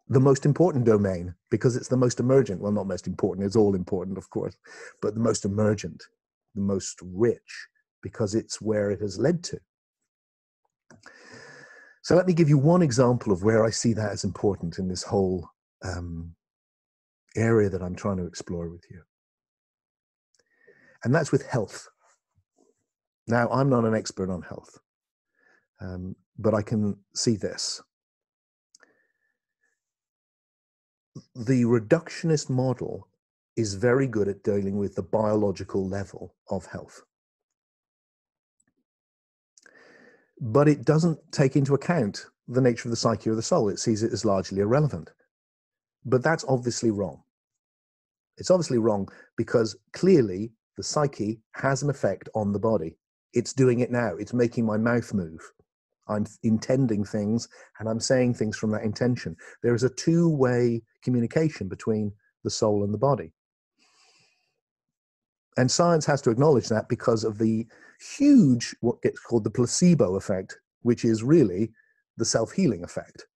the 0.10 0.20
most 0.20 0.46
important 0.46 0.86
domain, 0.86 1.34
because 1.50 1.76
it's 1.76 1.88
the 1.88 1.98
most 1.98 2.20
emergent, 2.20 2.62
well, 2.62 2.72
not 2.72 2.88
most 2.88 3.08
important, 3.08 3.46
it's 3.46 3.56
all 3.56 3.76
important, 3.76 4.18
of 4.18 4.30
course, 4.30 4.56
but 5.02 5.14
the 5.14 5.20
most 5.20 5.46
emergent, 5.46 6.04
the 6.56 6.62
most 6.62 7.00
rich, 7.02 7.68
because 8.02 8.36
it's 8.36 8.62
where 8.62 8.92
it 8.92 9.00
has 9.00 9.18
led 9.18 9.44
to. 9.46 9.60
So 12.04 12.16
let 12.16 12.28
me 12.28 12.34
give 12.34 12.50
you 12.50 12.58
one 12.58 12.82
example 12.82 13.32
of 13.32 13.44
where 13.44 13.66
I 13.66 13.70
see 13.70 13.94
that 13.94 14.12
as 14.12 14.26
important 14.26 14.78
in 14.78 14.90
this 14.90 15.04
whole 15.04 15.50
um, 15.84 16.36
area 17.36 17.70
that 17.70 17.82
I'm 17.82 17.96
trying 17.96 18.18
to 18.18 18.26
explore 18.26 18.70
with 18.70 18.84
you. 18.92 19.02
And 21.04 21.16
that's 21.16 21.32
with 21.32 21.48
health. 21.48 21.88
Now, 23.28 23.48
I'm 23.50 23.70
not 23.70 23.86
an 23.86 23.96
expert 23.96 24.30
on 24.30 24.42
health, 24.42 24.78
um, 25.80 26.18
but 26.38 26.54
I 26.54 26.62
can 26.62 26.98
see 27.16 27.38
this. 27.38 27.82
The 31.36 31.64
reductionist 31.64 32.50
model 32.50 33.08
is 33.56 33.76
very 33.76 34.08
good 34.08 34.28
at 34.28 34.44
dealing 34.44 34.78
with 34.78 34.96
the 34.96 35.04
biological 35.04 35.88
level 35.88 36.36
of 36.50 36.66
health. 36.66 37.04
But 40.42 40.68
it 40.68 40.86
doesn't 40.86 41.20
take 41.32 41.56
into 41.56 41.74
account 41.74 42.26
the 42.48 42.62
nature 42.62 42.88
of 42.88 42.92
the 42.92 42.98
psyche 42.98 43.30
or 43.30 43.36
the 43.36 43.42
soul. 43.42 43.70
It 43.70 43.80
sees 43.80 44.04
it 44.04 44.14
as 44.14 44.26
largely 44.26 44.60
irrelevant. 44.60 45.12
But 46.06 46.24
that's 46.24 46.46
obviously 46.48 46.92
wrong. 46.92 47.24
It's 48.38 48.52
obviously 48.52 48.80
wrong 48.80 49.08
because 49.38 49.78
clearly 49.94 50.52
the 50.76 50.84
psyche 50.84 51.40
has 51.54 51.84
an 51.84 51.90
effect 51.90 52.30
on 52.36 52.52
the 52.52 52.60
body. 52.60 52.98
It's 53.34 53.54
doing 53.54 53.80
it 53.80 53.92
now. 53.92 54.16
It's 54.16 54.34
making 54.34 54.66
my 54.66 54.78
mouth 54.78 55.14
move. 55.14 55.40
I'm 56.08 56.26
intending 56.44 57.06
things 57.06 57.48
and 57.80 57.88
I'm 57.88 58.00
saying 58.00 58.34
things 58.34 58.58
from 58.58 58.72
that 58.72 58.84
intention. 58.84 59.36
There 59.62 59.76
is 59.76 59.84
a 59.84 59.90
two 59.90 60.30
way 60.30 60.82
communication 61.04 61.68
between 61.70 62.12
the 62.44 62.50
soul 62.50 62.84
and 62.84 62.94
the 62.94 62.98
body. 62.98 63.32
And 65.58 65.70
science 65.70 66.06
has 66.06 66.22
to 66.24 66.32
acknowledge 66.32 66.68
that 66.70 66.90
because 66.90 67.24
of 67.24 67.38
the 67.38 67.68
huge, 68.18 68.76
what 68.82 69.02
gets 69.02 69.20
called 69.20 69.44
the 69.44 69.52
placebo 69.52 70.16
effect, 70.16 70.58
which 70.82 71.06
is 71.06 71.24
really 71.24 71.72
the 72.18 72.26
self 72.26 72.52
healing 72.52 72.84
effect. 72.84 73.28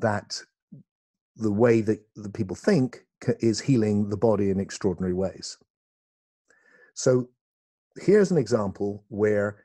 That 0.00 0.40
the 1.36 1.52
way 1.52 1.80
that 1.82 2.00
the 2.14 2.30
people 2.30 2.56
think 2.56 3.06
is 3.40 3.60
healing 3.60 4.08
the 4.08 4.16
body 4.16 4.50
in 4.50 4.60
extraordinary 4.60 5.14
ways. 5.14 5.58
So 6.94 7.28
here's 7.96 8.30
an 8.30 8.38
example 8.38 9.04
where 9.08 9.64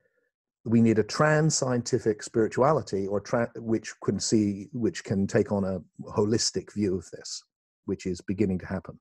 we 0.64 0.82
need 0.82 1.00
a 1.00 1.04
trans 1.04 1.56
scientific 1.56 2.22
spirituality 2.24 3.08
or 3.08 3.20
tra- 3.20 3.52
which 3.56 3.94
can 4.04 4.20
see 4.20 4.68
which 4.74 5.04
can 5.04 5.28
take 5.28 5.52
on 5.52 5.64
a 5.64 5.82
holistic 6.12 6.72
view 6.74 6.96
of 6.96 7.10
this 7.12 7.44
which 7.86 8.06
is 8.06 8.22
beginning 8.22 8.60
to 8.60 8.66
happen 8.66 9.00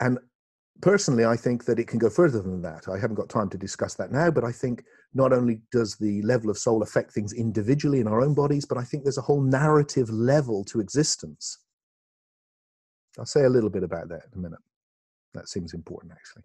and 0.00 0.18
personally 0.82 1.24
i 1.24 1.36
think 1.36 1.64
that 1.64 1.78
it 1.78 1.88
can 1.88 1.98
go 1.98 2.10
further 2.10 2.42
than 2.42 2.60
that. 2.62 2.86
I 2.88 2.98
haven't 2.98 3.16
got 3.16 3.28
time 3.28 3.48
to 3.50 3.58
discuss 3.58 3.94
that 3.94 4.12
now 4.12 4.30
but 4.30 4.44
i 4.44 4.52
think 4.52 4.84
not 5.14 5.32
only 5.32 5.60
does 5.72 5.96
the 5.96 6.22
level 6.22 6.50
of 6.50 6.58
soul 6.58 6.82
affect 6.82 7.12
things 7.12 7.32
individually 7.32 8.00
in 8.00 8.08
our 8.08 8.20
own 8.20 8.34
bodies 8.34 8.66
but 8.66 8.78
i 8.78 8.84
think 8.84 9.02
there's 9.02 9.18
a 9.18 9.22
whole 9.22 9.42
narrative 9.42 10.10
level 10.10 10.64
to 10.64 10.80
existence. 10.80 11.58
I'll 13.18 13.24
say 13.24 13.44
a 13.44 13.48
little 13.48 13.70
bit 13.70 13.82
about 13.82 14.08
that 14.10 14.24
in 14.32 14.38
a 14.38 14.42
minute. 14.42 14.58
That 15.32 15.48
seems 15.48 15.72
important 15.72 16.12
actually. 16.12 16.42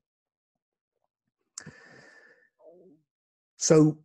So, 3.58 4.00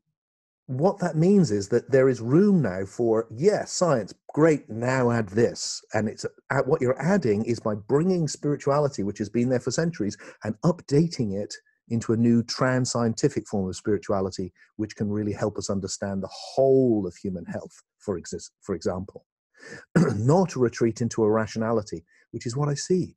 what 0.66 0.98
that 0.98 1.16
means 1.16 1.50
is 1.50 1.68
that 1.68 1.90
there 1.90 2.11
is 2.11 2.20
room 2.20 2.61
now 2.61 2.85
for, 2.85 3.26
yes, 3.30 3.40
yeah, 3.40 3.64
science, 3.64 4.12
great, 4.37 4.68
now 4.68 5.11
add 5.11 5.31
this. 5.31 5.83
And 5.94 6.11
it's 6.11 6.27
uh, 6.51 6.61
what 6.66 6.83
you're 6.83 7.01
adding 7.01 7.46
is 7.46 7.59
by 7.59 7.75
bringing 7.75 8.29
spirituality, 8.29 9.03
which 9.03 9.16
has 9.16 9.31
been 9.31 9.49
there 9.49 9.61
for 9.61 9.70
centuries, 9.70 10.18
and 10.44 10.55
updating 10.62 11.33
it 11.42 11.55
into 11.88 12.12
a 12.12 12.18
new 12.18 12.42
trans 12.42 12.90
scientific 12.90 13.49
form 13.49 13.66
of 13.66 13.75
spirituality, 13.75 14.53
which 14.77 14.94
can 14.94 15.09
really 15.09 15.33
help 15.33 15.57
us 15.57 15.70
understand 15.70 16.22
the 16.22 16.29
whole 16.31 17.07
of 17.07 17.16
human 17.16 17.46
health, 17.46 17.83
for, 17.99 18.18
exist, 18.18 18.53
for 18.61 18.75
example. 18.75 19.25
Not 19.96 20.55
retreat 20.55 21.01
into 21.01 21.25
irrationality, 21.25 22.05
which 22.33 22.44
is 22.44 22.55
what 22.55 22.68
I 22.68 22.75
see 22.75 23.16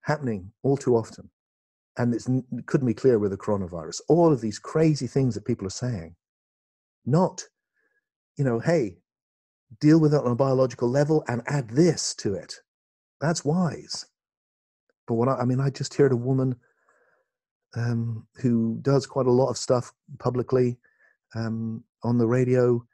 happening 0.00 0.50
all 0.64 0.76
too 0.76 0.96
often 0.96 1.30
and 1.96 2.12
it 2.12 2.26
couldn't 2.66 2.88
be 2.88 2.92
clearer 2.92 3.20
with 3.20 3.30
the 3.30 3.36
coronavirus. 3.38 4.00
All 4.08 4.32
of 4.32 4.40
these 4.40 4.58
crazy 4.58 5.06
things 5.06 5.34
that 5.34 5.46
people 5.46 5.64
are 5.64 5.70
saying, 5.70 6.16
not, 7.06 7.44
you 8.36 8.44
know, 8.44 8.58
hey, 8.58 8.98
deal 9.80 10.00
with 10.00 10.14
it 10.14 10.20
on 10.24 10.30
a 10.30 10.36
biological 10.36 10.88
level 10.88 11.24
and 11.28 11.42
add 11.46 11.70
this 11.70 12.14
to 12.16 12.34
it. 12.34 12.54
That's 13.20 13.44
wise. 13.44 14.06
But 15.06 15.14
what 15.14 15.28
I, 15.28 15.36
I 15.36 15.44
mean, 15.44 15.60
I 15.60 15.70
just 15.70 15.94
heard 15.94 16.12
a 16.12 16.16
woman 16.16 16.56
um, 17.76 18.26
who 18.36 18.78
does 18.82 19.06
quite 19.06 19.26
a 19.26 19.32
lot 19.32 19.50
of 19.50 19.58
stuff 19.58 19.92
publicly 20.18 20.78
um, 21.34 21.84
on 22.02 22.18
the 22.18 22.26
radio 22.26 22.84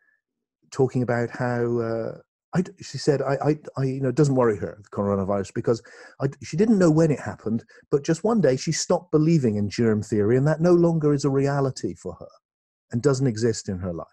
talking 0.71 1.03
about 1.03 1.31
how 1.31 1.79
uh, 1.81 2.19
I, 2.55 2.65
she 2.81 2.99
said, 2.99 3.23
I, 3.23 3.37
I, 3.45 3.57
I, 3.77 3.85
you 3.85 4.01
know, 4.01 4.09
it 4.09 4.15
doesn't 4.15 4.35
worry 4.35 4.57
her, 4.59 4.79
the 4.83 4.89
coronavirus, 4.89 5.55
because 5.55 5.83
I, 6.21 6.29
she 6.43 6.57
didn't 6.57 6.79
know 6.79 6.91
when 6.91 7.11
it 7.11 7.21
happened, 7.21 7.65
but 7.91 8.05
just 8.05 8.25
one 8.25 8.41
day 8.41 8.57
she 8.57 8.73
stopped 8.73 9.13
believing 9.13 9.57
in 9.57 9.69
germ 9.69 10.03
theory, 10.03 10.37
and 10.37 10.47
that 10.47 10.61
no 10.61 10.73
longer 10.73 11.13
is 11.13 11.25
a 11.25 11.31
reality 11.31 11.95
for 11.95 12.15
her 12.15 12.29
and 12.91 13.03
doesn't 13.03 13.27
exist 13.27 13.69
in 13.69 13.79
her 13.79 13.93
life. 13.93 14.07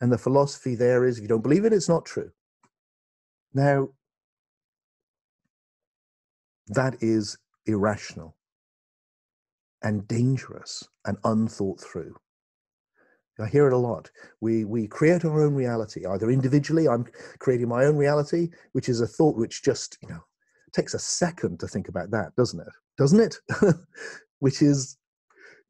And 0.00 0.12
the 0.12 0.18
philosophy 0.18 0.74
there 0.74 1.04
is 1.04 1.16
if 1.16 1.22
you 1.22 1.28
don't 1.28 1.42
believe 1.42 1.64
it, 1.64 1.72
it's 1.72 1.88
not 1.88 2.04
true. 2.04 2.30
Now, 3.54 3.88
that 6.68 6.96
is 7.00 7.38
irrational 7.66 8.36
and 9.82 10.06
dangerous 10.06 10.84
and 11.04 11.16
unthought 11.24 11.80
through. 11.80 12.14
I 13.38 13.46
hear 13.46 13.66
it 13.66 13.72
a 13.72 13.78
lot. 13.78 14.10
We 14.40 14.64
we 14.64 14.86
create 14.86 15.24
our 15.24 15.42
own 15.42 15.54
reality, 15.54 16.06
either 16.06 16.30
individually. 16.30 16.88
I'm 16.88 17.06
creating 17.38 17.68
my 17.68 17.84
own 17.84 17.96
reality, 17.96 18.48
which 18.72 18.88
is 18.88 19.00
a 19.00 19.06
thought 19.06 19.36
which 19.36 19.62
just 19.62 19.98
you 20.02 20.08
know 20.08 20.20
takes 20.72 20.94
a 20.94 20.98
second 20.98 21.60
to 21.60 21.68
think 21.68 21.88
about 21.88 22.10
that, 22.10 22.34
doesn't 22.36 22.60
it? 22.60 22.72
Doesn't 22.98 23.20
it? 23.20 23.36
which 24.38 24.62
is, 24.62 24.96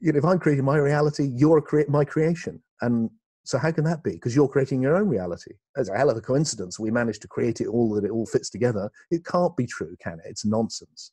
you 0.01 0.13
know, 0.13 0.19
if 0.19 0.25
I'm 0.25 0.39
creating 0.39 0.65
my 0.65 0.77
reality, 0.77 1.31
you're 1.35 1.61
create 1.61 1.89
my 1.89 2.05
creation, 2.05 2.63
and 2.83 3.11
so 3.47 3.59
how 3.59 3.71
can 3.71 3.85
that 3.85 4.03
be? 4.03 4.13
Because 4.13 4.35
you're 4.35 4.49
creating 4.49 4.83
your 4.83 4.97
own 4.97 5.09
reality. 5.09 5.55
It's 5.77 5.89
a 5.89 5.97
hell 5.97 6.11
of 6.11 6.17
a 6.17 6.21
coincidence. 6.21 6.79
We 6.79 6.91
managed 6.91 7.23
to 7.23 7.29
create 7.29 7.61
it 7.61 7.69
all 7.69 7.95
that 7.95 8.05
it 8.05 8.11
all 8.11 8.27
fits 8.27 8.51
together. 8.51 8.91
It 9.11 9.25
can't 9.25 9.57
be 9.57 9.67
true, 9.67 9.97
can 10.03 10.15
it? 10.15 10.27
It's 10.29 10.45
nonsense. 10.45 11.13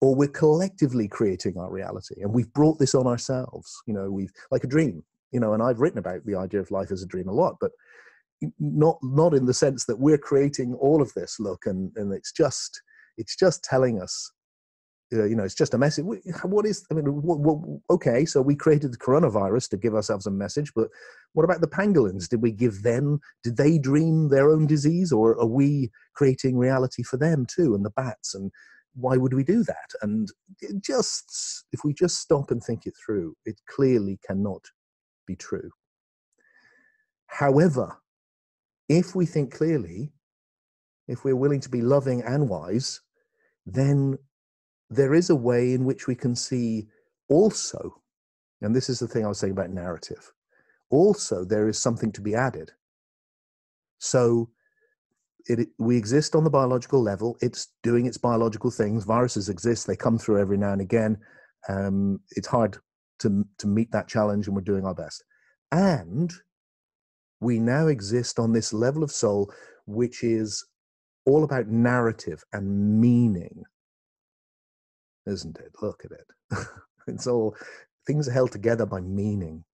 Or 0.00 0.14
we're 0.14 0.28
collectively 0.28 1.06
creating 1.06 1.58
our 1.58 1.70
reality, 1.70 2.22
and 2.22 2.32
we've 2.32 2.52
brought 2.52 2.78
this 2.78 2.94
on 2.94 3.06
ourselves. 3.06 3.82
You 3.86 3.94
know, 3.94 4.10
we've 4.10 4.32
like 4.50 4.64
a 4.64 4.68
dream 4.68 5.04
you 5.32 5.40
know, 5.40 5.54
and 5.54 5.62
I've 5.62 5.80
written 5.80 5.98
about 5.98 6.24
the 6.24 6.36
idea 6.36 6.60
of 6.60 6.70
life 6.70 6.92
as 6.92 7.02
a 7.02 7.06
dream 7.06 7.28
a 7.28 7.32
lot, 7.32 7.56
but 7.60 7.72
not 8.58 8.98
not 9.02 9.34
in 9.34 9.46
the 9.46 9.54
sense 9.54 9.86
that 9.86 9.98
we're 9.98 10.18
creating 10.18 10.74
all 10.74 11.00
of 11.00 11.12
this 11.14 11.38
look 11.38 11.66
and 11.66 11.92
and 11.96 12.12
it's 12.12 12.32
just 12.32 12.82
it's 13.16 13.36
just 13.36 13.62
telling 13.62 14.00
us 14.00 14.32
uh, 15.12 15.24
you 15.24 15.36
know 15.36 15.44
it's 15.44 15.54
just 15.54 15.74
a 15.74 15.78
message. 15.78 16.04
What 16.44 16.66
is 16.66 16.84
i 16.90 16.94
mean 16.94 17.04
what, 17.22 17.38
what, 17.38 17.80
okay 17.90 18.24
so 18.24 18.40
we 18.40 18.54
created 18.54 18.92
the 18.92 18.98
coronavirus 18.98 19.70
to 19.70 19.76
give 19.76 19.94
ourselves 19.94 20.26
a 20.26 20.30
message 20.30 20.72
but 20.74 20.88
what 21.34 21.44
about 21.44 21.60
the 21.60 21.68
pangolins? 21.68 22.28
Did 22.28 22.42
we 22.42 22.52
give 22.52 22.82
them 22.82 23.20
did 23.42 23.56
they 23.56 23.78
dream 23.78 24.28
their 24.28 24.50
own 24.50 24.66
disease 24.66 25.12
or 25.12 25.38
are 25.38 25.46
we 25.46 25.90
creating 26.14 26.58
reality 26.58 27.02
for 27.02 27.16
them 27.16 27.46
too 27.46 27.74
and 27.74 27.84
the 27.84 27.90
bats 27.90 28.34
and 28.34 28.50
why 28.94 29.16
would 29.16 29.32
we 29.32 29.42
do 29.42 29.64
that? 29.64 29.90
And 30.02 30.28
just 30.80 31.64
if 31.72 31.80
we 31.84 31.94
just 31.94 32.18
stop 32.18 32.50
and 32.50 32.62
think 32.62 32.86
it 32.86 32.94
through 33.04 33.34
it 33.44 33.60
clearly 33.68 34.18
cannot 34.26 34.66
be 35.26 35.36
true. 35.36 35.70
However, 37.26 37.98
if 38.88 39.14
we 39.14 39.24
think 39.24 39.54
clearly, 39.54 40.12
if 41.08 41.24
we're 41.24 41.36
willing 41.36 41.60
to 41.60 41.70
be 41.70 41.80
loving 41.80 42.22
and 42.22 42.48
wise, 42.48 43.00
then 43.64 44.18
there 44.94 45.14
is 45.14 45.30
a 45.30 45.36
way 45.36 45.72
in 45.72 45.84
which 45.84 46.06
we 46.06 46.14
can 46.14 46.34
see 46.36 46.88
also, 47.28 48.00
and 48.60 48.74
this 48.74 48.88
is 48.88 48.98
the 48.98 49.08
thing 49.08 49.24
I 49.24 49.28
was 49.28 49.38
saying 49.38 49.52
about 49.52 49.70
narrative, 49.70 50.32
also 50.90 51.44
there 51.44 51.68
is 51.68 51.78
something 51.78 52.12
to 52.12 52.20
be 52.20 52.34
added. 52.34 52.70
So 53.98 54.50
it, 55.46 55.68
we 55.78 55.96
exist 55.96 56.34
on 56.34 56.44
the 56.44 56.50
biological 56.50 57.02
level, 57.02 57.36
it's 57.40 57.68
doing 57.82 58.06
its 58.06 58.18
biological 58.18 58.70
things. 58.70 59.04
Viruses 59.04 59.48
exist, 59.48 59.86
they 59.86 59.96
come 59.96 60.18
through 60.18 60.40
every 60.40 60.58
now 60.58 60.72
and 60.72 60.80
again. 60.80 61.18
Um, 61.68 62.20
it's 62.32 62.48
hard 62.48 62.78
to, 63.20 63.44
to 63.58 63.66
meet 63.66 63.90
that 63.92 64.08
challenge 64.08 64.46
and 64.46 64.54
we're 64.54 64.62
doing 64.62 64.84
our 64.84 64.94
best. 64.94 65.24
And 65.70 66.32
we 67.40 67.58
now 67.58 67.86
exist 67.86 68.38
on 68.38 68.52
this 68.52 68.72
level 68.72 69.02
of 69.02 69.10
soul 69.10 69.52
which 69.86 70.22
is 70.22 70.64
all 71.24 71.44
about 71.44 71.68
narrative 71.68 72.44
and 72.52 73.00
meaning, 73.00 73.64
isn't 75.26 75.58
it? 75.58 75.72
Look 75.80 76.04
at 76.04 76.12
it. 76.12 76.66
it's 77.06 77.26
all 77.26 77.56
things 78.06 78.28
are 78.28 78.32
held 78.32 78.52
together 78.52 78.86
by 78.86 79.00
meaning. 79.00 79.64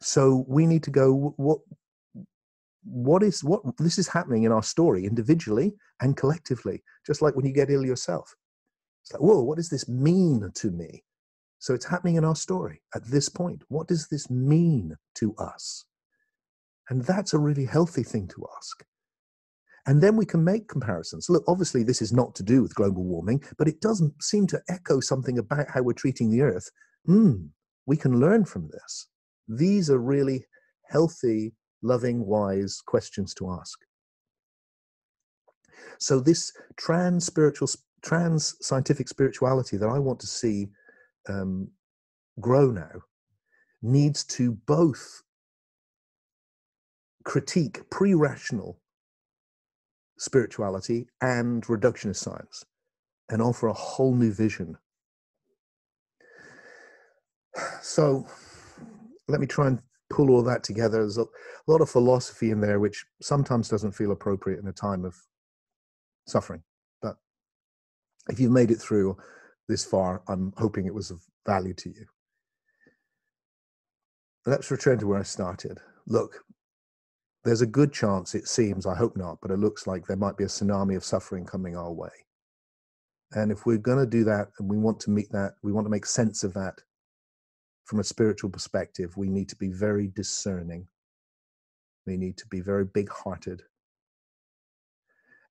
So 0.00 0.44
we 0.48 0.66
need 0.66 0.82
to 0.84 0.90
go. 0.90 1.34
What 1.36 1.60
what 2.84 3.22
is 3.22 3.44
what 3.44 3.62
this 3.78 3.98
is 3.98 4.08
happening 4.08 4.42
in 4.42 4.52
our 4.52 4.62
story 4.62 5.06
individually 5.06 5.72
and 6.00 6.16
collectively 6.16 6.82
just 7.06 7.22
like 7.22 7.36
when 7.36 7.46
you 7.46 7.52
get 7.52 7.70
ill 7.70 7.84
yourself 7.84 8.34
it's 9.02 9.12
like 9.12 9.22
whoa 9.22 9.40
what 9.40 9.56
does 9.56 9.68
this 9.68 9.88
mean 9.88 10.50
to 10.54 10.70
me 10.70 11.04
so 11.58 11.74
it's 11.74 11.84
happening 11.84 12.16
in 12.16 12.24
our 12.24 12.34
story 12.34 12.82
at 12.94 13.04
this 13.04 13.28
point 13.28 13.62
what 13.68 13.86
does 13.86 14.08
this 14.08 14.28
mean 14.30 14.96
to 15.14 15.34
us 15.36 15.84
and 16.88 17.04
that's 17.04 17.34
a 17.34 17.38
really 17.38 17.64
healthy 17.64 18.02
thing 18.02 18.26
to 18.26 18.44
ask 18.56 18.84
and 19.86 20.00
then 20.00 20.16
we 20.16 20.26
can 20.26 20.44
make 20.44 20.68
comparisons. 20.68 21.28
Look 21.28 21.44
obviously 21.48 21.82
this 21.82 22.02
is 22.02 22.12
not 22.12 22.34
to 22.36 22.42
do 22.42 22.62
with 22.62 22.74
global 22.74 23.04
warming 23.04 23.42
but 23.58 23.68
it 23.68 23.80
doesn't 23.80 24.22
seem 24.22 24.46
to 24.48 24.62
echo 24.68 25.00
something 25.00 25.38
about 25.38 25.66
how 25.68 25.82
we're 25.82 25.92
treating 25.92 26.30
the 26.30 26.42
earth. 26.42 26.70
Hmm 27.06 27.46
we 27.86 27.96
can 27.96 28.20
learn 28.20 28.44
from 28.44 28.68
this. 28.68 29.08
These 29.48 29.90
are 29.90 29.98
really 29.98 30.46
healthy 30.88 31.54
loving, 31.82 32.24
wise 32.24 32.80
questions 32.86 33.34
to 33.34 33.50
ask. 33.50 33.78
So 35.98 36.20
this 36.20 36.52
trans 36.76 37.26
spiritual, 37.26 37.68
trans 38.02 38.54
scientific 38.60 39.08
spirituality 39.08 39.76
that 39.76 39.88
I 39.88 39.98
want 39.98 40.20
to 40.20 40.26
see 40.26 40.68
um, 41.28 41.68
grow 42.40 42.70
now 42.70 43.02
needs 43.82 44.24
to 44.24 44.52
both 44.66 45.22
critique 47.24 47.80
pre-rational 47.90 48.80
spirituality 50.22 51.08
and 51.20 51.64
reductionist 51.66 52.16
science 52.16 52.64
and 53.28 53.42
offer 53.42 53.66
a 53.66 53.72
whole 53.72 54.14
new 54.14 54.32
vision. 54.32 54.76
So 57.82 58.24
let 59.26 59.40
me 59.40 59.48
try 59.48 59.66
and 59.66 59.80
pull 60.10 60.30
all 60.30 60.44
that 60.44 60.62
together. 60.62 60.98
There's 60.98 61.18
a 61.18 61.26
lot 61.66 61.80
of 61.80 61.90
philosophy 61.90 62.52
in 62.52 62.60
there, 62.60 62.78
which 62.78 63.04
sometimes 63.20 63.68
doesn't 63.68 63.96
feel 63.96 64.12
appropriate 64.12 64.60
in 64.60 64.68
a 64.68 64.72
time 64.72 65.04
of 65.04 65.16
suffering. 66.28 66.62
But 67.00 67.16
if 68.28 68.38
you've 68.38 68.52
made 68.52 68.70
it 68.70 68.80
through 68.80 69.16
this 69.68 69.84
far, 69.84 70.22
I'm 70.28 70.52
hoping 70.56 70.86
it 70.86 70.94
was 70.94 71.10
of 71.10 71.20
value 71.44 71.74
to 71.74 71.88
you. 71.88 72.06
Let's 74.46 74.70
return 74.70 75.00
to 75.00 75.06
where 75.08 75.18
I 75.18 75.24
started. 75.24 75.78
Look, 76.06 76.44
there's 77.44 77.62
a 77.62 77.66
good 77.66 77.92
chance, 77.92 78.34
it 78.34 78.46
seems, 78.48 78.86
I 78.86 78.94
hope 78.94 79.16
not, 79.16 79.38
but 79.42 79.50
it 79.50 79.58
looks 79.58 79.86
like 79.86 80.06
there 80.06 80.16
might 80.16 80.36
be 80.36 80.44
a 80.44 80.48
tsunami 80.48 80.96
of 80.96 81.04
suffering 81.04 81.44
coming 81.44 81.76
our 81.76 81.92
way. 81.92 82.10
And 83.32 83.50
if 83.50 83.66
we're 83.66 83.78
going 83.78 83.98
to 83.98 84.06
do 84.06 84.24
that 84.24 84.48
and 84.58 84.68
we 84.68 84.78
want 84.78 85.00
to 85.00 85.10
meet 85.10 85.30
that, 85.32 85.54
we 85.62 85.72
want 85.72 85.86
to 85.86 85.90
make 85.90 86.06
sense 86.06 86.44
of 86.44 86.54
that 86.54 86.74
from 87.84 88.00
a 88.00 88.04
spiritual 88.04 88.50
perspective, 88.50 89.16
we 89.16 89.28
need 89.28 89.48
to 89.48 89.56
be 89.56 89.68
very 89.68 90.08
discerning. 90.08 90.86
We 92.06 92.16
need 92.16 92.36
to 92.38 92.46
be 92.48 92.60
very 92.60 92.84
big 92.84 93.10
hearted. 93.10 93.62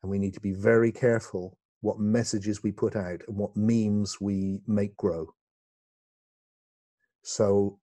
And 0.02 0.10
we 0.10 0.18
need 0.18 0.34
to 0.36 0.40
be 0.40 0.54
very 0.54 0.92
careful 0.92 1.58
what 1.82 2.00
messages 2.00 2.64
we 2.64 2.72
put 2.72 2.96
out 2.96 3.22
and 3.28 3.38
what 3.38 3.56
memes 3.56 4.22
we 4.22 4.62
make 4.68 4.96
grow. 4.98 5.34
So 7.24 7.80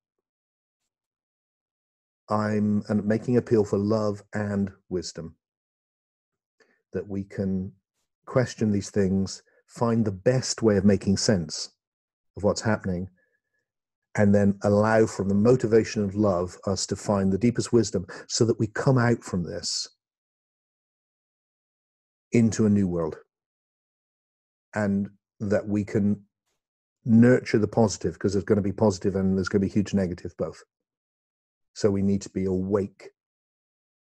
I'm 2.31 2.85
making 3.05 3.37
appeal 3.37 3.65
for 3.65 3.79
love 3.79 4.23
and 4.35 4.71
wisdom. 4.89 5.37
That 6.93 7.09
we 7.09 7.25
can 7.25 7.73
question 8.27 8.71
these 8.71 8.91
things, 8.91 9.43
find 9.67 10.05
the 10.05 10.13
best 10.13 10.63
way 10.63 10.77
of 10.77 10.85
making 10.85 11.17
sense 11.17 11.71
of 12.37 12.45
what's 12.45 12.61
happening, 12.61 13.09
and 14.15 14.35
then 14.35 14.59
allow 14.63 15.07
from 15.07 15.29
the 15.29 15.35
motivation 15.35 16.05
of 16.05 16.15
love 16.15 16.57
us 16.67 16.87
to 16.87 16.97
find 16.97 17.33
the 17.33 17.39
deepest 17.39 17.73
wisdom 17.73 18.07
so 18.27 18.45
that 18.45 18.59
we 18.59 18.67
come 18.67 18.99
out 18.99 19.23
from 19.23 19.43
this 19.45 19.89
into 22.33 22.67
a 22.67 22.71
new 22.71 22.89
world. 22.89 23.17
And 24.75 25.09
that 25.41 25.67
we 25.67 25.85
can 25.85 26.25
nurture 27.05 27.59
the 27.59 27.69
positive 27.69 28.15
because 28.15 28.33
there's 28.33 28.45
going 28.45 28.57
to 28.57 28.63
be 28.63 28.73
positive 28.73 29.17
and 29.17 29.37
there's 29.37 29.49
going 29.49 29.63
to 29.63 29.67
be 29.67 29.73
huge 29.73 29.95
negative 29.95 30.37
both 30.37 30.63
so 31.79 31.93
we 31.93 32.03
need 32.03 32.21
to 32.21 32.31
be 32.31 32.45
awake 32.45 33.11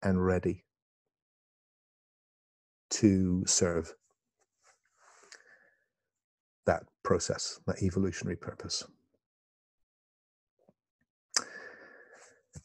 and 0.01 0.25
ready 0.25 0.65
to 2.89 3.43
serve 3.45 3.93
that 6.65 6.81
process 7.03 7.59
that 7.67 7.83
evolutionary 7.83 8.35
purpose 8.35 8.83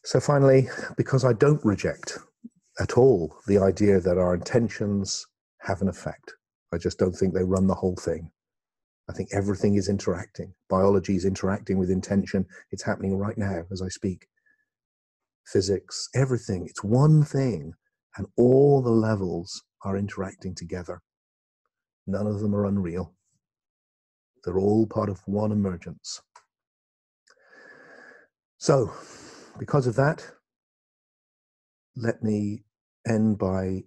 So, 0.06 0.20
finally, 0.20 0.68
because 0.96 1.24
I 1.24 1.34
don't 1.34 1.64
reject 1.64 2.18
at 2.80 2.98
all 2.98 3.36
the 3.46 3.58
idea 3.58 4.00
that 4.00 4.18
our 4.18 4.34
intentions 4.34 5.26
have 5.60 5.80
an 5.82 5.88
effect, 5.88 6.34
I 6.72 6.78
just 6.78 6.98
don't 6.98 7.12
think 7.12 7.32
they 7.32 7.44
run 7.44 7.66
the 7.66 7.74
whole 7.74 7.96
thing. 7.96 8.30
I 9.08 9.12
think 9.12 9.30
everything 9.32 9.76
is 9.76 9.88
interacting. 9.88 10.54
Biology 10.68 11.16
is 11.16 11.24
interacting 11.24 11.78
with 11.78 11.90
intention. 11.90 12.46
It's 12.70 12.82
happening 12.82 13.16
right 13.16 13.36
now 13.38 13.64
as 13.70 13.80
I 13.80 13.88
speak. 13.88 14.26
Physics, 15.46 16.08
everything. 16.14 16.66
It's 16.68 16.82
one 16.82 17.22
thing, 17.24 17.74
and 18.16 18.26
all 18.36 18.82
the 18.82 18.90
levels 18.90 19.62
are 19.84 19.96
interacting 19.96 20.54
together. 20.54 21.02
None 22.06 22.26
of 22.26 22.40
them 22.40 22.54
are 22.54 22.66
unreal. 22.66 23.14
They're 24.44 24.58
all 24.58 24.86
part 24.86 25.08
of 25.08 25.20
one 25.26 25.52
emergence. 25.52 26.20
So, 28.58 28.92
because 29.58 29.86
of 29.86 29.96
that, 29.96 30.26
let 31.96 32.22
me 32.22 32.64
end 33.06 33.38
by 33.38 33.84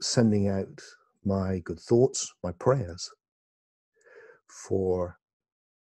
sending 0.00 0.48
out 0.48 0.80
my 1.24 1.58
good 1.60 1.80
thoughts, 1.80 2.32
my 2.42 2.52
prayers 2.52 3.10
for 4.68 5.18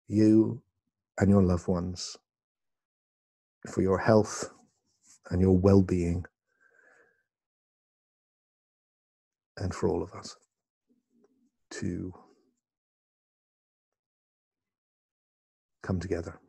you 0.08 0.62
and 1.18 1.30
your 1.30 1.44
loved 1.44 1.68
ones, 1.68 2.18
for 3.70 3.82
your 3.82 4.00
health 4.00 4.52
and 5.30 5.42
your 5.42 5.58
well 5.58 5.82
being, 5.82 6.26
and 9.58 9.74
for 9.74 9.90
all 9.90 10.02
of 10.02 10.12
us 10.14 10.36
to 11.72 12.14
come 15.84 16.00
together 16.00 16.40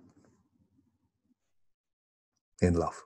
in 2.60 2.74
love. 2.74 3.02